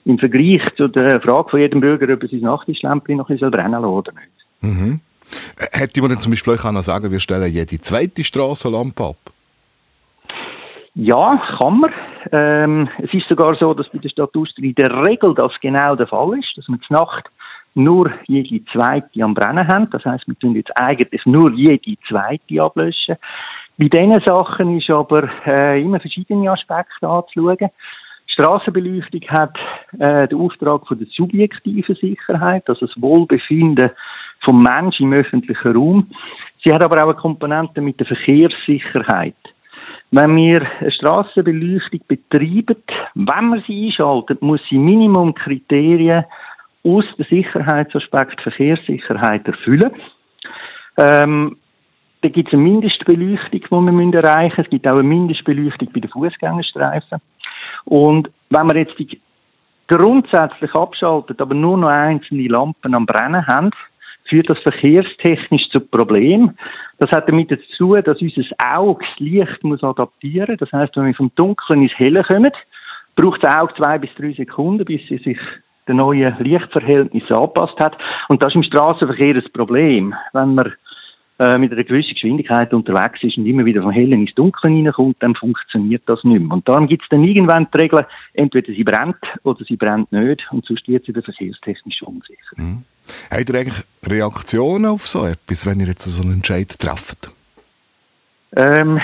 im 0.09 0.19
Vergleich 0.19 0.65
zu 0.77 0.89
der 0.89 1.21
Frage 1.21 1.51
von 1.51 1.61
jedem 1.61 1.81
Bürger, 1.81 2.13
ob 2.15 2.23
er 2.23 2.29
sein 2.29 2.41
Nachttischlämpchen 2.41 3.19
noch 3.19 3.29
ein 3.29 3.37
bisschen 3.37 3.51
brennen 3.51 3.73
lassen 3.73 3.85
oder 3.85 4.13
nicht. 4.13 4.31
Mhm. 4.61 5.01
Hätte 5.73 6.01
man 6.01 6.11
denn 6.11 6.21
zum 6.21 6.33
Beispiel 6.33 6.55
auch 6.55 6.83
sagen 6.83 7.13
wir 7.13 7.21
stellen 7.21 7.53
jede 7.53 7.79
zweite 7.79 8.25
Strassenlampe 8.25 9.05
ab? 9.05 9.17
Ja, 10.95 11.41
kann 11.59 11.81
man. 11.81 11.93
Ähm, 12.33 12.89
es 12.99 13.13
ist 13.13 13.29
sogar 13.29 13.55
so, 13.61 13.75
dass 13.75 13.89
bei 13.91 13.99
der 13.99 14.09
Stadt 14.09 14.35
Uster 14.35 14.63
in 14.63 14.75
der 14.75 15.07
Regel 15.07 15.35
das 15.35 15.53
genau 15.61 15.95
der 15.95 16.07
Fall 16.07 16.39
ist, 16.39 16.57
dass 16.57 16.67
wir 16.69 16.81
zur 16.81 16.97
Nacht 16.97 17.31
nur 17.75 18.11
jede 18.27 18.65
zweite 18.73 19.23
am 19.23 19.35
Brennen 19.35 19.69
haben. 19.69 19.91
Das 19.91 20.05
heißt, 20.05 20.27
wir 20.27 20.39
tun 20.39 20.57
jetzt 20.57 20.73
eigentlich 20.81 21.25
nur 21.27 21.53
jede 21.53 21.97
zweite 22.09 22.63
ablöschen. 22.63 23.17
Bei 23.77 23.89
diesen 23.89 24.21
Sachen 24.25 24.79
ist 24.79 24.91
aber 24.91 25.29
äh, 25.47 25.81
immer 25.81 26.01
verschiedene 26.01 26.51
Aspekte 26.51 27.07
anzuschauen. 27.07 27.71
Straßenbeleuchtung 28.39 29.21
hat 29.29 29.57
äh, 29.99 30.29
den 30.29 30.39
Auftrag 30.39 30.87
von 30.87 30.99
der 30.99 31.09
subjektiven 31.09 31.97
Sicherheit, 31.97 32.69
also 32.69 32.87
das 32.87 33.03
Wohlbefinden 33.03 33.91
vom 34.45 34.61
Menschen 34.61 35.07
im 35.07 35.19
öffentlichen 35.19 35.77
Raum. 35.77 36.07
Sie 36.65 36.73
hat 36.73 36.83
aber 36.83 37.03
auch 37.03 37.11
eine 37.11 37.15
Komponente 37.15 37.81
mit 37.81 37.99
der 37.99 38.07
Verkehrssicherheit. 38.07 39.35
Wenn 40.11 40.37
wir 40.37 40.67
eine 40.81 40.93
Strassenbeleuchtung 40.93 42.01
betreiben, 42.07 42.77
wenn 43.15 43.49
man 43.49 43.63
sie 43.67 43.87
einschaltet, 43.87 44.41
muss 44.41 44.61
sie 44.71 44.79
Minimumkriterien 44.79 46.25
aus 46.85 47.05
dem 47.19 47.27
Sicherheitsaspekt 47.29 48.41
Verkehrssicherheit 48.41 49.47
erfüllen. 49.47 49.91
Ähm, 50.97 51.57
da 52.23 52.29
gibt 52.29 52.49
es 52.49 52.55
eine 52.55 52.63
Mindestbeleuchtung, 52.63 53.61
die 53.61 53.71
wir 53.71 54.25
erreichen 54.25 54.55
müssen. 54.57 54.61
Es 54.61 54.71
gibt 54.71 54.87
auch 54.87 54.95
eine 54.95 55.03
Mindestbeleuchtung 55.03 55.89
bei 55.93 56.01
den 56.01 56.11
Fußgängerstreifen. 56.11 57.21
Und 57.85 58.31
wenn 58.51 58.71
wir 58.71 58.79
jetzt 58.79 58.99
die 58.99 59.21
grundsätzlich 59.89 60.75
abschaltet, 60.75 61.41
aber 61.41 61.55
nur 61.55 61.79
noch 61.79 61.89
einzelne 61.89 62.49
Lampen 62.49 62.95
am 62.95 63.07
Brennen 63.07 63.47
haben, 63.47 63.71
führt 64.29 64.51
das 64.51 64.59
verkehrstechnisch 64.59 65.71
zu 65.71 65.81
Problem. 65.81 66.53
Das 66.99 67.11
hat 67.11 67.29
damit 67.29 67.49
zu 67.49 67.77
tun, 67.77 68.03
dass 68.05 68.21
unser 68.21 68.43
Auge 68.63 69.05
das 69.05 69.19
Licht 69.19 69.65
muss 69.65 69.83
adaptieren. 69.83 70.57
Das 70.59 70.69
heißt, 70.75 70.97
wenn 70.97 71.07
wir 71.07 71.15
vom 71.15 71.31
Dunkeln 71.35 71.83
ins 71.83 71.99
Helle 71.99 72.23
kommen, 72.25 72.53
braucht 73.17 73.43
das 73.43 73.57
Auge 73.57 73.75
zwei 73.77 73.99
bis 73.99 74.11
drei 74.17 74.33
Sekunden, 74.33 74.85
bis 74.85 75.01
sie 75.09 75.19
sich 75.19 75.39
den 75.89 75.97
neuen 75.97 76.37
Lichtverhältnissen 76.39 77.35
angepasst 77.35 77.79
hat. 77.81 77.97
Und 78.29 78.43
das 78.43 78.51
ist 78.51 78.57
im 78.57 78.63
Straßenverkehr 78.65 79.35
das 79.35 79.49
Problem. 79.51 80.15
Wenn 80.35 80.55
man 80.55 80.75
äh, 81.39 81.57
mit 81.57 81.73
einer 81.73 81.85
gewissen 81.85 82.15
Geschwindigkeit 82.15 82.75
unterwegs 82.75 83.23
ist 83.23 83.39
und 83.39 83.47
immer 83.47 83.65
wieder 83.65 83.83
vom 83.83 83.93
Hellen 83.93 84.27
ins 84.27 84.35
Dunkeln 84.35 84.75
hineinkommt, 84.75 85.17
dann 85.21 85.35
funktioniert 85.37 86.03
das 86.07 86.25
nicht 86.25 86.41
mehr. 86.41 86.53
Und 86.53 86.69
darum 86.69 86.89
gibt 86.89 87.05
es 87.05 87.09
dann 87.11 87.23
irgendwann 87.23 87.69
die 87.73 87.79
Regel, 87.79 88.07
entweder 88.35 88.73
sie 88.73 88.83
brennt 88.83 89.17
oder 89.45 89.65
sie 89.65 89.77
brennt 89.77 90.11
nicht 90.11 90.45
und 90.51 90.65
sonst 90.65 90.89
wird 90.89 91.05
sie 91.07 91.13
verkehrstechnisch 91.13 92.03
unsicher. 92.03 92.57
Mhm. 92.57 92.83
Habt 93.31 93.49
ihr 93.49 93.55
eigentlich 93.55 93.85
Reaktionen 94.05 94.87
auf 94.87 95.07
so 95.07 95.25
etwas, 95.25 95.65
wenn 95.65 95.81
ihr 95.81 95.87
jetzt 95.87 96.03
so 96.03 96.23
einen 96.23 96.35
Entscheid 96.35 96.69
trefft? 96.79 97.31
Ähm, 98.57 99.01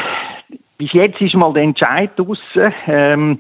bis 0.76 0.92
jetzt 0.92 1.20
ist 1.20 1.34
mal 1.34 1.52
der 1.52 1.62
Entscheid 1.62 2.10
draussen. 2.16 2.74
Ähm, 2.86 3.38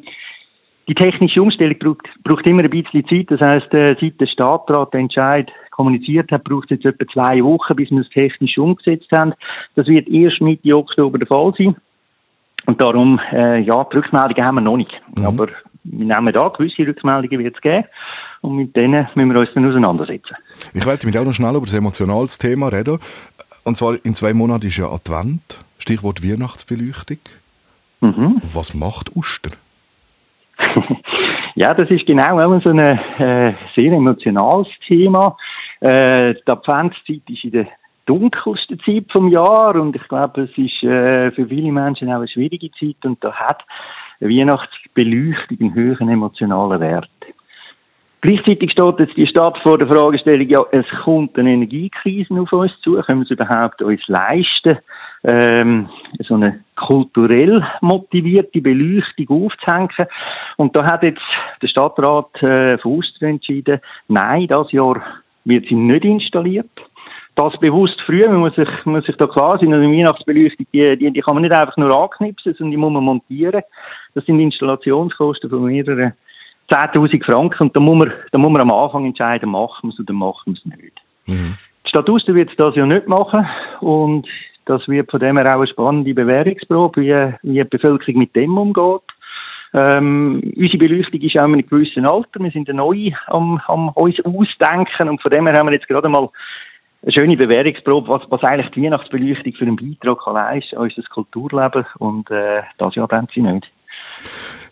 die 0.88 0.94
technische 0.94 1.42
Umstellung 1.42 1.78
braucht, 1.78 2.08
braucht, 2.22 2.46
immer 2.48 2.62
ein 2.62 2.70
bisschen 2.70 3.06
Zeit. 3.06 3.30
Das 3.30 3.40
heisst, 3.40 3.72
äh, 3.74 3.96
seit 4.00 4.20
der 4.20 4.26
Stadtrat 4.26 4.92
den 4.92 5.02
Entscheid 5.02 5.50
kommuniziert 5.70 6.30
hat, 6.30 6.44
braucht 6.44 6.70
es 6.70 6.82
jetzt 6.82 6.86
etwa 6.86 7.12
zwei 7.12 7.42
Wochen, 7.42 7.74
bis 7.76 7.90
wir 7.90 8.00
es 8.00 8.10
technisch 8.10 8.58
umgesetzt 8.58 9.10
haben. 9.12 9.34
Das 9.74 9.86
wird 9.86 10.08
erst 10.08 10.40
Mitte 10.40 10.76
Oktober 10.76 11.18
der 11.18 11.26
Fall 11.26 11.52
sein. 11.56 11.76
Und 12.66 12.80
darum, 12.80 13.20
äh, 13.32 13.60
ja, 13.60 13.84
die 13.84 13.96
Rückmeldungen 13.96 14.44
haben 14.44 14.54
wir 14.56 14.60
noch 14.60 14.76
nicht. 14.76 14.92
Mhm. 15.16 15.24
Aber 15.24 15.48
wir 15.84 16.06
nehmen 16.06 16.32
da, 16.32 16.48
gewisse 16.48 16.86
Rückmeldungen 16.86 17.44
wird 17.44 17.56
es 17.56 17.60
geben. 17.60 17.84
Und 18.40 18.56
mit 18.56 18.76
denen 18.76 19.08
müssen 19.14 19.32
wir 19.32 19.40
uns 19.40 19.50
dann 19.54 19.68
auseinandersetzen. 19.68 20.36
Ich 20.72 20.86
wollte 20.86 21.06
mit 21.06 21.16
auch 21.16 21.24
noch 21.24 21.34
schnell 21.34 21.54
über 21.54 21.66
das 21.66 21.74
emotionales 21.74 22.38
Thema 22.38 22.68
reden. 22.68 22.98
Und 23.64 23.78
zwar 23.78 23.96
in 24.04 24.14
zwei 24.14 24.34
Monaten 24.34 24.66
ist 24.66 24.76
ja 24.76 24.90
Advent. 24.90 25.60
Stichwort 25.78 26.22
Weihnachtsbeleuchtung. 26.22 27.18
Mhm. 28.00 28.40
Was 28.52 28.74
macht 28.74 29.14
Oster? 29.16 29.50
Ja, 31.54 31.74
das 31.74 31.90
ist 31.90 32.06
genau 32.06 32.60
so 32.60 32.70
ein 32.70 32.78
äh, 32.78 33.54
sehr 33.76 33.92
emotionales 33.92 34.68
Thema. 34.86 35.36
Äh, 35.80 36.34
die 36.34 36.50
Adventszeit 36.50 37.22
ist 37.28 37.44
in 37.44 37.50
der 37.52 37.66
dunkelsten 38.06 38.80
Zeit 38.80 39.06
vom 39.12 39.28
Jahr 39.28 39.76
und 39.76 39.96
ich 39.96 40.06
glaube, 40.08 40.42
es 40.42 40.50
ist 40.58 40.82
äh, 40.82 41.30
für 41.32 41.46
viele 41.46 41.72
Menschen 41.72 42.08
auch 42.08 42.16
eine 42.16 42.28
schwierige 42.28 42.70
Zeit 42.72 43.04
und 43.04 43.22
da 43.24 43.32
hat 43.32 43.62
Weihnachtsbeleuchtung 44.20 45.58
einen 45.60 45.74
höheren 45.74 46.08
emotionalen 46.08 46.80
Wert. 46.80 47.08
Gleichzeitig 48.20 48.70
steht 48.70 49.00
jetzt 49.00 49.16
die 49.16 49.26
Stadt 49.26 49.58
vor 49.62 49.76
der 49.76 49.88
Fragestellung, 49.88 50.48
ja, 50.48 50.60
es 50.72 50.86
kommt 51.04 51.38
eine 51.38 51.52
Energiekrise 51.52 52.32
auf 52.40 52.52
uns 52.52 52.72
zu, 52.82 52.94
können 53.02 53.20
wir 53.20 53.24
es 53.24 53.30
überhaupt 53.30 53.82
uns 53.82 54.00
leisten, 54.06 54.78
ähm, 55.24 55.88
so 56.20 56.34
eine 56.34 56.60
kulturell 56.76 57.64
motivierte 57.80 58.60
Beleuchtung 58.60 59.44
aufzuhängen. 59.44 60.08
Und 60.56 60.76
da 60.76 60.84
hat 60.84 61.02
jetzt 61.02 61.22
der 61.62 61.68
Stadtrat 61.68 62.42
äh, 62.42 62.78
von 62.78 62.98
Austria 62.98 63.30
entschieden, 63.30 63.80
nein, 64.08 64.46
das 64.48 64.70
Jahr 64.72 65.02
wird 65.44 65.66
sie 65.68 65.74
nicht 65.74 66.04
installiert. 66.04 66.70
Das 67.36 67.58
bewusst 67.58 68.00
früh, 68.06 68.20
man 68.26 68.36
muss 68.36 68.54
sich, 68.54 68.68
muss 68.84 69.04
sich 69.06 69.16
da 69.16 69.26
klar 69.26 69.58
sein, 69.58 69.74
eine 69.74 69.90
Weihnachtsbeleuchtung, 69.90 70.66
die, 70.72 70.96
die, 70.96 71.10
die 71.10 71.20
kann 71.20 71.34
man 71.34 71.42
nicht 71.42 71.54
einfach 71.54 71.76
nur 71.76 71.96
anknipsen, 71.96 72.54
sondern 72.54 72.70
die 72.70 72.76
muss 72.76 72.92
man 72.92 73.02
montieren. 73.02 73.62
Das 74.14 74.24
sind 74.24 74.38
Installationskosten 74.38 75.50
von 75.50 75.64
mehreren 75.64 76.12
10.000 76.70 77.24
Franken 77.24 77.64
und 77.64 77.76
da 77.76 77.80
muss 77.80 77.98
man, 77.98 78.12
da 78.30 78.38
muss 78.38 78.52
man 78.52 78.62
am 78.62 78.72
Anfang 78.72 79.04
entscheiden, 79.04 79.50
machen 79.50 79.88
wir 79.88 79.92
es 79.92 80.00
oder 80.00 80.12
machen 80.12 80.54
wir 80.54 80.72
es 80.72 80.80
nicht. 80.80 81.02
Mhm. 81.26 81.58
Die 81.84 81.88
Stadt 81.88 82.08
Uster 82.08 82.34
wird 82.34 82.50
das 82.56 82.76
ja 82.76 82.86
nicht 82.86 83.08
machen 83.08 83.46
und 83.80 84.26
das 84.66 84.86
wird 84.88 85.10
von 85.10 85.20
dem 85.20 85.36
her 85.36 85.46
auch 85.46 85.60
eine 85.60 85.66
spannende 85.66 86.14
Bewährungsprobe, 86.14 87.00
wie, 87.00 87.34
wie 87.42 87.54
die 87.54 87.64
Bevölkerung 87.64 88.18
mit 88.18 88.34
dem 88.34 88.56
umgeht. 88.56 89.02
Ähm, 89.72 90.52
unsere 90.56 90.78
Beleuchtung 90.78 91.20
ist 91.20 91.36
auch 91.36 91.46
in 91.46 91.54
einem 91.54 91.66
gewissen 91.66 92.06
Alter. 92.06 92.40
Wir 92.40 92.50
sind 92.50 92.68
neu 92.68 93.10
am, 93.26 93.60
am 93.66 93.88
uns 93.88 94.24
ausdenken 94.24 95.08
und 95.08 95.20
von 95.20 95.30
dem 95.30 95.46
her 95.46 95.56
haben 95.58 95.66
wir 95.66 95.74
jetzt 95.74 95.88
gerade 95.88 96.08
mal 96.08 96.30
eine 97.02 97.12
schöne 97.12 97.36
Bewährungsprobe, 97.36 98.08
was, 98.08 98.22
was 98.30 98.42
eigentlich 98.44 98.70
die 98.70 98.82
Weihnachtsbeleuchtung 98.84 99.52
für 99.52 99.64
einen 99.64 99.76
Beitrag 99.76 100.24
kann 100.24 100.34
leisten 100.34 100.76
an 100.76 100.84
unser 100.84 101.02
Kulturleben 101.02 101.84
und 101.98 102.30
äh, 102.30 102.62
das 102.78 102.94
Jahr 102.94 103.08
brennt 103.08 103.32
sie 103.32 103.42
nicht. 103.42 103.68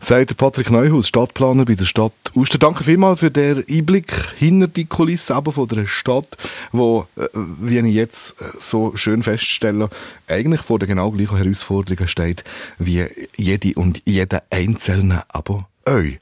Sagt 0.01 0.37
Patrick 0.37 0.71
Neuhaus, 0.71 1.07
Stadtplaner 1.07 1.65
bei 1.65 1.75
der 1.75 1.85
Stadt 1.85 2.13
Uster. 2.35 2.59
Danke 2.59 2.83
vielmals 2.83 3.21
für 3.21 3.31
den 3.31 3.65
Einblick 3.71 4.13
hinter 4.37 4.67
die 4.67 4.85
Kulisse 4.85 5.35
aber 5.35 5.53
von 5.53 5.69
der 5.69 5.87
Stadt, 5.87 6.37
wo, 6.73 7.07
äh, 7.17 7.29
wie 7.35 7.79
ich 7.79 7.95
jetzt 7.95 8.41
äh, 8.43 8.47
so 8.59 8.97
schön 8.97 9.23
feststelle, 9.23 9.91
eigentlich 10.27 10.63
vor 10.63 10.81
der 10.81 10.89
genau 10.89 11.13
gleichen 11.13 11.37
Herausforderung 11.37 12.09
steht, 12.09 12.43
wie 12.79 13.07
jede 13.37 13.75
und 13.75 14.03
jeder 14.05 14.43
Einzelne, 14.51 15.23
aber 15.29 15.69
euch. 15.87 16.19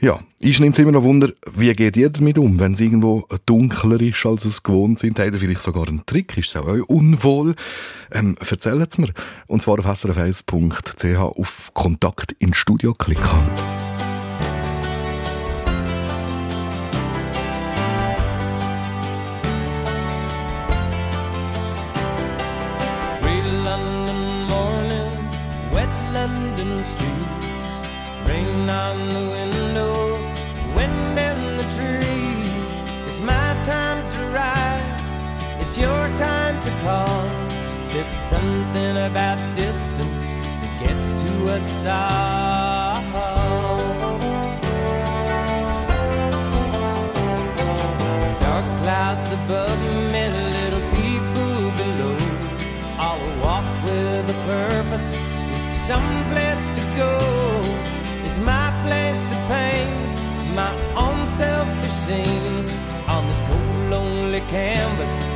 Ja, 0.00 0.20
ich 0.38 0.60
nehme 0.60 0.72
es 0.72 0.78
immer 0.78 0.92
noch 0.92 1.02
Wunder, 1.02 1.30
wie 1.54 1.72
geht 1.74 1.96
ihr 1.96 2.10
damit 2.10 2.38
um, 2.38 2.58
wenn 2.60 2.74
es 2.74 2.80
irgendwo 2.80 3.26
dunkler 3.46 4.00
ist, 4.00 4.24
als 4.26 4.44
es 4.44 4.62
gewohnt 4.62 4.98
sind? 4.98 5.18
Habt 5.18 5.32
ihr 5.32 5.38
vielleicht 5.38 5.62
sogar 5.62 5.88
einen 5.88 6.04
Trick? 6.06 6.36
Ist 6.36 6.48
es 6.48 6.56
auch 6.56 6.66
euch 6.66 6.88
unwohl? 6.88 7.54
Ähm, 8.12 8.36
erzählt 8.48 8.90
es 8.90 8.98
mir. 8.98 9.12
Und 9.46 9.62
zwar 9.62 9.78
auf 9.78 9.86
srf1.ch 9.86 11.18
auf 11.18 11.70
Kontakt 11.74 12.32
ins 12.38 12.56
Studio 12.56 12.94
klicken. 12.94 13.85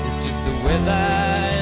It's 0.07 0.17
just 0.17 0.39
the 0.45 0.55
weather 0.65 1.60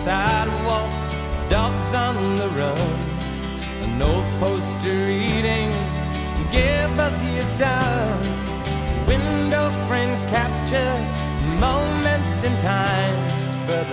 sidewalks, 0.00 1.14
dogs 1.50 1.92
on 1.92 2.16
the 2.36 2.48
run, 2.58 3.98
poster 4.38 4.88
reading, 4.88 5.70
give 6.50 6.98
us 6.98 7.22
your. 7.22 8.18
Window 9.06 9.70
frames 9.88 10.22
capture 10.22 10.94
moments 11.60 12.44
in 12.44 12.56
time, 12.58 13.18
but 13.66 13.86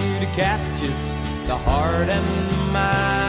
you 0.00 0.26
captures 0.34 1.23
the 1.46 1.56
heart 1.56 2.08
and 2.08 2.72
mind. 2.72 3.23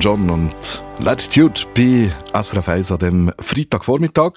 John 0.00 0.30
und 0.30 0.82
Latitude 0.98 1.60
bei 1.74 2.10
SRF 2.32 2.68
1 2.70 2.92
an 2.92 2.98
dem 2.98 3.32
Freitagvormittag. 3.38 4.32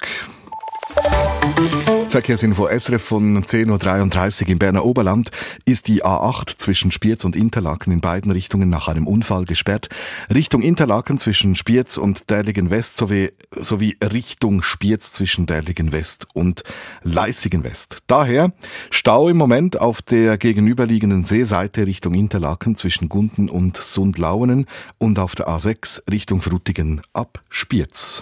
Verkehrsinfo 2.13 2.67
SRF 2.67 3.02
von 3.02 3.43
10.33 3.43 4.43
Uhr 4.43 4.49
im 4.49 4.60
Berner 4.60 4.86
Oberland 4.86 5.32
ist 5.65 5.88
die 5.88 6.06
A8 6.06 6.60
zwischen 6.60 6.91
Spiez 6.91 7.26
und 7.26 7.36
Interlaken 7.36 7.91
in 7.91 8.02
beiden 8.02 8.32
Richtungen 8.32 8.69
nach 8.69 8.88
einem 8.88 9.08
Unfall 9.08 9.45
gesperrt. 9.45 9.89
Richtung 10.32 10.62
Interlaken 10.62 11.17
zwischen 11.17 11.56
Spiez 11.56 11.97
und 11.97 12.30
Derligen 12.30 12.69
West 12.69 12.97
sowie, 12.97 13.32
sowie 13.60 13.97
Richtung 13.99 14.62
Spiez 14.62 15.12
zwischen 15.12 15.47
Derligen 15.47 15.91
West 15.91 16.28
und 16.36 16.63
Leissigen 17.02 17.63
West. 17.63 18.04
Daher 18.06 18.54
Stau 18.91 19.28
im 19.28 19.38
Moment 19.38 19.82
auf 19.82 20.04
der 20.04 20.38
gegenüberliegenden 20.38 21.26
Seeseite 21.26 21.88
Richtung 21.88 22.13
Interlaken 22.13 22.76
zwischen 22.76 23.10
Gunden 23.10 23.49
und 23.49 23.78
Sundlauenen 23.78 24.67
und 24.99 25.17
auf 25.17 25.34
der 25.34 25.47
A6 25.47 26.04
Richtung 26.12 26.43
Frutigen 26.43 27.02
ab 27.12 27.41
Spiez. 27.49 28.21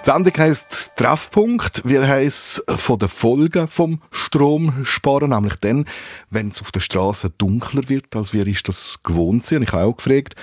Die 0.00 0.10
Sendung 0.10 0.32
heisst 0.38 0.96
Treffpunkt. 0.96 1.82
Wir 1.84 2.08
heiss 2.08 2.64
von 2.66 2.98
den 2.98 3.10
Folgen 3.10 3.68
vom 3.68 4.00
Stromsparen, 4.10 5.28
nämlich 5.28 5.56
dann, 5.56 5.84
wenn 6.30 6.48
es 6.48 6.62
auf 6.62 6.72
der 6.72 6.80
Straße 6.80 7.28
dunkler 7.36 7.82
wird, 7.90 8.16
als 8.16 8.32
wir 8.32 8.46
ist 8.46 8.66
das 8.66 9.02
gewohnt 9.02 9.44
sind. 9.44 9.62
Ich 9.62 9.72
habe 9.72 9.84
auch 9.84 9.96
gefragt, 9.96 10.36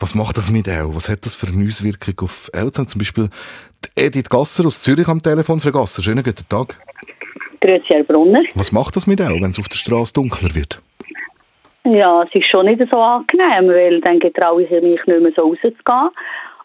was 0.00 0.16
macht 0.16 0.36
das 0.36 0.50
mit 0.50 0.68
auch? 0.68 0.96
Was 0.96 1.08
hat 1.08 1.24
das 1.26 1.36
für 1.36 1.46
eine 1.46 1.64
Auswirkung 1.64 2.14
auf 2.24 2.50
Eltern? 2.52 2.88
Zum 2.88 2.98
Beispiel 2.98 3.28
die 3.84 4.02
Edith 4.02 4.28
Gasser 4.28 4.66
aus 4.66 4.82
Zürich 4.82 5.06
am 5.06 5.22
Telefon. 5.22 5.60
Frau 5.60 5.70
Gasser, 5.70 6.02
schönen 6.02 6.24
guten 6.24 6.48
Tag. 6.48 6.76
Grüezi, 7.60 7.86
Herr 7.90 8.02
Brunner. 8.02 8.42
Was 8.54 8.72
macht 8.72 8.96
das 8.96 9.06
mit 9.06 9.22
auch, 9.22 9.40
wenn 9.40 9.50
es 9.50 9.60
auf 9.60 9.68
der 9.68 9.76
Straße 9.76 10.12
dunkler 10.12 10.52
wird? 10.56 10.82
Ja, 11.84 12.24
es 12.24 12.34
ist 12.34 12.50
schon 12.50 12.66
nicht 12.66 12.82
so 12.90 12.98
angenehm, 12.98 13.68
weil 13.68 14.00
dann 14.00 14.18
getraue 14.18 14.64
ich 14.64 14.70
mich 14.70 14.82
nicht 14.82 15.06
mehr 15.06 15.32
so 15.36 15.42
rauszugehen. 15.42 16.10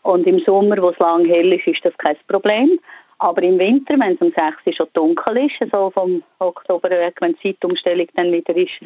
Und 0.04 0.26
im 0.28 0.40
Sommer, 0.40 0.82
wo 0.82 0.90
es 0.90 1.00
lang 1.00 1.26
hell 1.26 1.54
ist, 1.54 1.68
ist 1.68 1.84
das 1.84 1.98
kein 1.98 2.18
Problem. 2.28 2.80
Aber 3.20 3.44
im 3.44 3.60
Winter, 3.60 3.96
wenn 4.00 4.14
es 4.14 4.22
um 4.22 4.32
6 4.32 4.66
Uhr 4.66 4.74
schon 4.74 4.88
dunkel 4.94 5.46
ist, 5.46 5.72
so 5.72 5.90
vom 5.90 6.24
Oktober 6.40 6.90
weg, 6.90 7.16
wenn 7.20 7.36
die 7.44 7.54
Zeitumstellung 7.54 8.08
dann 8.16 8.32
wieder 8.32 8.56
ist, 8.56 8.80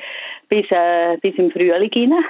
bis, 0.50 0.66
äh, 0.72 1.18
bis 1.18 1.36
im 1.36 1.52
Frühling 1.52 1.92
rein, 1.94 2.26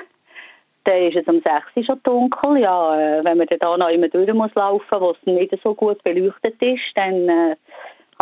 dann 0.83 1.03
ist 1.03 1.15
es 1.15 1.27
um 1.27 1.41
6 1.41 1.47
Uhr 1.77 1.83
schon 1.85 2.03
dunkel. 2.03 2.57
Ja, 2.57 2.91
äh, 2.93 3.23
wenn 3.23 3.37
man 3.37 3.47
dann 3.47 3.59
da 3.59 3.77
noch 3.77 3.87
immer 3.87 4.09
durch 4.09 4.33
muss 4.33 4.53
laufen, 4.53 4.99
wo 4.99 5.11
es 5.11 5.25
nicht 5.25 5.55
so 5.63 5.73
gut 5.73 6.03
beleuchtet 6.03 6.61
ist, 6.61 6.81
dann 6.95 7.29
äh, 7.29 7.55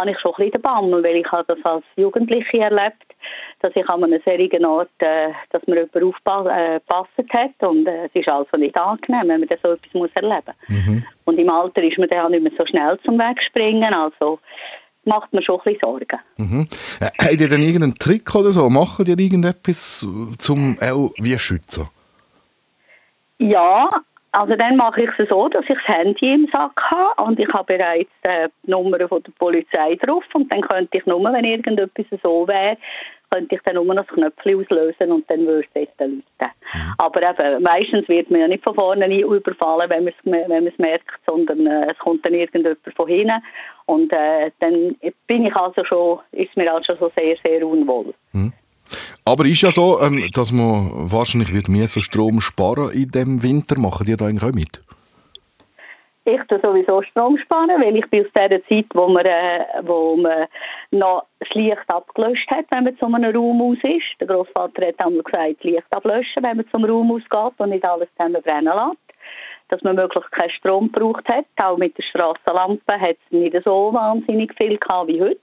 habe 0.02 0.12
ich 0.12 0.20
schon 0.20 0.32
ein 0.32 0.38
bisschen 0.38 0.52
den 0.52 0.62
Bammel, 0.62 1.04
weil 1.04 1.16
ich 1.16 1.32
habe 1.32 1.56
das 1.56 1.64
als 1.64 1.86
Jugendliche 1.96 2.60
erlebt, 2.60 3.04
dass 3.62 3.76
ich 3.76 3.88
an 3.88 4.04
einem 4.04 4.22
solchen 4.26 4.66
Ort, 4.66 4.90
äh, 5.00 5.30
dass 5.52 5.66
mir 5.68 5.88
jemand 5.94 5.96
aufgepasst 6.26 7.34
hat 7.34 7.70
und 7.70 7.88
äh, 7.88 8.06
es 8.06 8.12
ist 8.16 8.28
also 8.28 8.58
nicht 8.58 8.76
angenehm, 8.76 9.28
wenn 9.28 9.40
man 9.42 9.50
das 9.50 9.60
so 9.62 9.72
etwas 9.72 9.94
muss 9.94 10.10
erleben 10.16 10.54
muss. 10.68 11.04
Und 11.26 11.38
im 11.38 11.50
Alter 11.50 11.84
ist 11.84 11.98
man 11.98 12.10
dann 12.10 12.26
auch 12.26 12.30
nicht 12.30 12.44
mehr 12.44 12.52
so 12.58 12.66
schnell 12.66 13.00
zum 13.06 13.20
Wegspringen, 13.20 13.94
also 13.94 14.40
macht 15.06 15.32
mir 15.34 15.44
schon 15.44 15.60
ein 15.60 15.64
bisschen 15.64 15.80
Sorgen. 15.82 16.20
Mhm. 16.38 16.68
Äh, 17.00 17.06
habt 17.24 17.40
ihr 17.40 17.50
denn 17.50 17.62
irgendeinen 17.62 17.96
Trick 17.96 18.34
oder 18.36 18.52
so? 18.52 18.70
Machen 18.70 19.06
ihr 19.06 19.20
irgendetwas 19.20 20.08
zum 20.38 20.78
auch 20.82 21.12
wie 21.18 21.38
schützen? 21.38 21.88
Ja, 23.38 24.02
also 24.32 24.56
dann 24.56 24.78
mache 24.78 25.02
ich 25.02 25.10
es 25.18 25.30
so, 25.30 25.50
dass 25.50 25.64
ich 25.64 25.78
das 25.86 25.98
Handy 25.98 26.34
im 26.34 26.48
Sack 26.52 26.82
habe 26.90 27.24
und 27.24 27.40
ich 27.40 27.52
habe 27.54 27.78
bereits 27.78 28.10
die 28.24 28.72
Nummer 28.72 29.08
von 29.08 29.24
der 29.24 29.32
Polizei 29.38 29.96
drauf 29.96 30.24
und 30.34 30.52
dann 30.52 30.62
könnte 30.62 30.98
ich 30.98 31.06
nur, 31.06 31.22
wenn 31.24 31.46
irgendetwas 31.46 32.06
so 32.24 32.48
wäre, 32.48 32.78
könnte 33.30 33.56
ich 33.56 33.62
dann 33.64 33.76
nur 33.76 33.86
noch 33.86 34.06
das 34.06 34.16
Knöpfchen 34.16 34.60
auslösen 34.60 35.12
und 35.12 35.30
dann 35.30 35.46
würde 35.46 35.68
es 35.74 35.88
dann 35.98 36.24
läuten. 36.40 36.54
Aber 36.98 37.22
eben, 37.22 37.64
meistens 37.64 38.08
wird 38.10 38.30
man 38.30 38.42
ja 38.42 38.48
nicht 38.48 38.64
von 38.64 38.76
vorne 38.76 39.20
überfallen, 39.20 39.90
wenn 39.90 40.04
man 40.04 40.14
es, 40.14 40.32
wenn 40.32 40.50
man 40.50 40.68
es 40.68 40.78
merkt, 40.78 41.12
sondern 41.26 41.66
äh, 41.66 41.92
es 41.92 41.98
kommt 42.00 42.26
dann 42.26 42.34
irgendjemand 42.34 42.78
von 42.96 43.08
hinten 43.08 43.42
und 43.86 44.12
äh, 44.12 44.52
dann 44.60 44.96
bin 45.28 45.46
ich 45.46 45.56
also 45.56 45.84
schon, 45.86 46.20
ist 46.32 46.56
mir 46.56 46.74
also 46.74 46.96
schon 46.96 47.10
sehr, 47.10 47.36
sehr 47.44 47.66
unwohl. 47.66 48.14
Aber 49.24 49.46
ist 49.46 49.62
ja 49.62 49.72
so, 49.72 50.00
ähm, 50.02 50.30
dass 50.34 50.52
man 50.52 51.12
wahrscheinlich 51.12 51.54
wird 51.54 51.70
mehr 51.70 51.88
so 51.88 52.02
Strom 52.02 52.42
sparen 52.42 52.92
in 52.92 53.12
dem 53.12 53.44
Winter. 53.44 53.80
Machen 53.80 54.06
die 54.08 54.18
da 54.18 54.26
eigentlich 54.26 54.44
auch 54.44 54.56
mit? 54.56 54.82
Ich 56.24 56.42
tue 56.48 56.60
sowieso 56.62 57.02
Strom 57.04 57.38
sparen, 57.38 57.82
weil 57.82 57.96
ich 57.96 58.08
bin 58.10 58.26
aus 58.26 58.32
der 58.36 58.64
Zeit, 58.66 58.86
wo 58.94 59.08
man, 59.08 59.26
äh, 59.26 59.66
wo 59.84 60.16
man 60.16 60.48
noch 60.92 61.26
das 61.40 61.50
Licht 61.54 61.88
abgelöscht 61.88 62.50
hat, 62.50 62.66
wenn 62.72 62.84
man 62.84 62.98
zu 62.98 63.06
einem 63.06 63.36
Raum 63.36 63.62
aus 63.62 63.78
ist. 63.84 64.20
Der 64.20 64.28
Großvater 64.28 64.88
hat 64.88 65.00
einmal 65.00 65.24
gesagt, 65.24 65.64
Licht 65.64 65.84
ablöschen, 65.92 66.44
wenn 66.44 66.58
man 66.58 66.70
zum 66.70 66.86
Raum 66.86 67.12
ausgeht 67.12 67.60
und 67.60 67.70
nicht 67.70 67.86
alles 67.86 68.10
zusammen 68.18 68.42
brennen 68.42 68.74
lässt. 68.74 69.20
Dass 69.70 69.82
man 69.84 69.96
möglichst 69.96 70.32
keinen 70.32 70.52
Strom 70.52 70.92
gebraucht 70.92 71.28
hat. 71.28 71.46
Auch 71.64 71.78
mit 71.78 71.98
der 71.98 72.04
Strassenlampe 72.04 73.00
hat 73.00 73.18
es 73.26 73.32
nicht 73.32 73.56
so 73.64 73.92
wahnsinnig 73.94 74.54
viel 74.58 74.78
gehabt 74.78 75.08
wie 75.08 75.22
heute. 75.22 75.40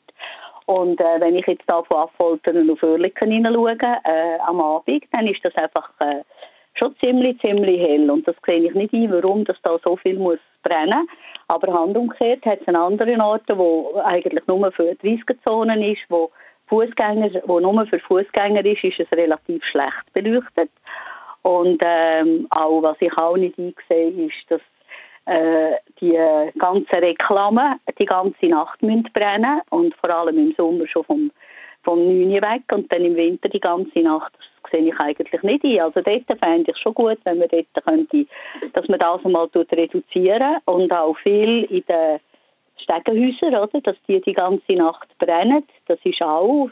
Und 0.68 1.00
äh, 1.00 1.18
wenn 1.18 1.34
ich 1.34 1.46
jetzt 1.46 1.64
da 1.66 1.82
von 1.82 1.96
Affoltern 1.96 2.68
auf 2.68 2.82
Oerlikon 2.82 3.30
hineinschaue, 3.30 3.72
äh, 3.72 4.38
am 4.46 4.60
Abend, 4.60 5.02
dann 5.12 5.26
ist 5.26 5.42
das 5.42 5.56
einfach 5.56 5.88
äh, 6.00 6.22
schon 6.74 6.94
ziemlich, 7.00 7.40
ziemlich 7.40 7.80
hell. 7.80 8.10
Und 8.10 8.28
das 8.28 8.36
sehe 8.44 8.68
ich 8.68 8.74
nicht 8.74 8.92
ein, 8.92 9.10
warum 9.10 9.46
das 9.46 9.56
da 9.62 9.78
so 9.82 9.96
viel 9.96 10.18
muss 10.18 10.38
brennen. 10.62 11.08
Aber 11.48 11.72
handumgekehrt 11.72 12.44
hat 12.44 12.60
es 12.60 12.68
an 12.68 12.76
anderen 12.76 13.22
Orten, 13.22 13.56
wo 13.56 13.98
eigentlich 14.04 14.46
nur 14.46 14.70
für 14.72 14.92
30-Zonen 14.92 15.80
ist, 15.80 16.02
wo 16.10 16.30
Fußgänger, 16.66 17.30
wo 17.46 17.60
nur 17.60 17.86
für 17.86 18.00
Fußgänger 18.00 18.62
ist, 18.66 18.84
ist 18.84 19.00
es 19.00 19.10
relativ 19.12 19.64
schlecht 19.64 20.12
beleuchtet. 20.12 20.70
Und 21.40 21.80
ähm, 21.82 22.46
auch 22.50 22.82
was 22.82 22.98
ich 23.00 23.16
auch 23.16 23.38
nicht 23.38 23.58
einsehe, 23.58 24.26
ist, 24.26 24.50
dass 24.50 24.60
äh, 25.28 25.76
die 26.00 26.18
ganzen 26.58 26.94
Reklamen 26.94 27.80
die 27.98 28.06
ganze 28.06 28.46
Nacht 28.46 28.82
müssen 28.82 29.08
brennen 29.12 29.60
und 29.70 29.94
vor 29.96 30.10
allem 30.10 30.38
im 30.38 30.54
Sommer 30.56 30.86
schon 30.86 31.04
vom 31.04 31.30
vom 31.82 32.04
9 32.04 32.30
Uhr 32.30 32.42
weg 32.42 32.62
und 32.72 32.92
dann 32.92 33.04
im 33.04 33.16
Winter 33.16 33.48
die 33.48 33.60
ganze 33.60 34.00
Nacht. 34.00 34.32
Das 34.62 34.72
sehe 34.72 34.88
ich 34.88 35.00
eigentlich 35.00 35.42
nicht 35.42 35.64
ein. 35.64 35.80
Also 35.80 36.00
dort 36.02 36.38
fände 36.38 36.70
ich 36.70 36.76
schon 36.78 36.94
gut, 36.94 37.18
wenn 37.24 37.38
man 37.38 37.48
dort 37.48 37.84
könnte, 37.84 38.26
dass 38.74 38.88
man 38.88 38.98
das 38.98 39.24
einmal 39.24 39.48
reduzieren 39.54 40.56
und 40.66 40.92
auch 40.92 41.16
viel 41.18 41.64
in 41.64 41.84
den 41.88 42.20
Stegenhäusern, 42.82 43.54
oder, 43.54 43.80
dass 43.80 43.96
die 44.06 44.20
die 44.20 44.34
ganze 44.34 44.72
Nacht 44.72 45.08
brennen. 45.18 45.64
Das 45.86 45.98
ist 46.04 46.20
auch 46.20 46.68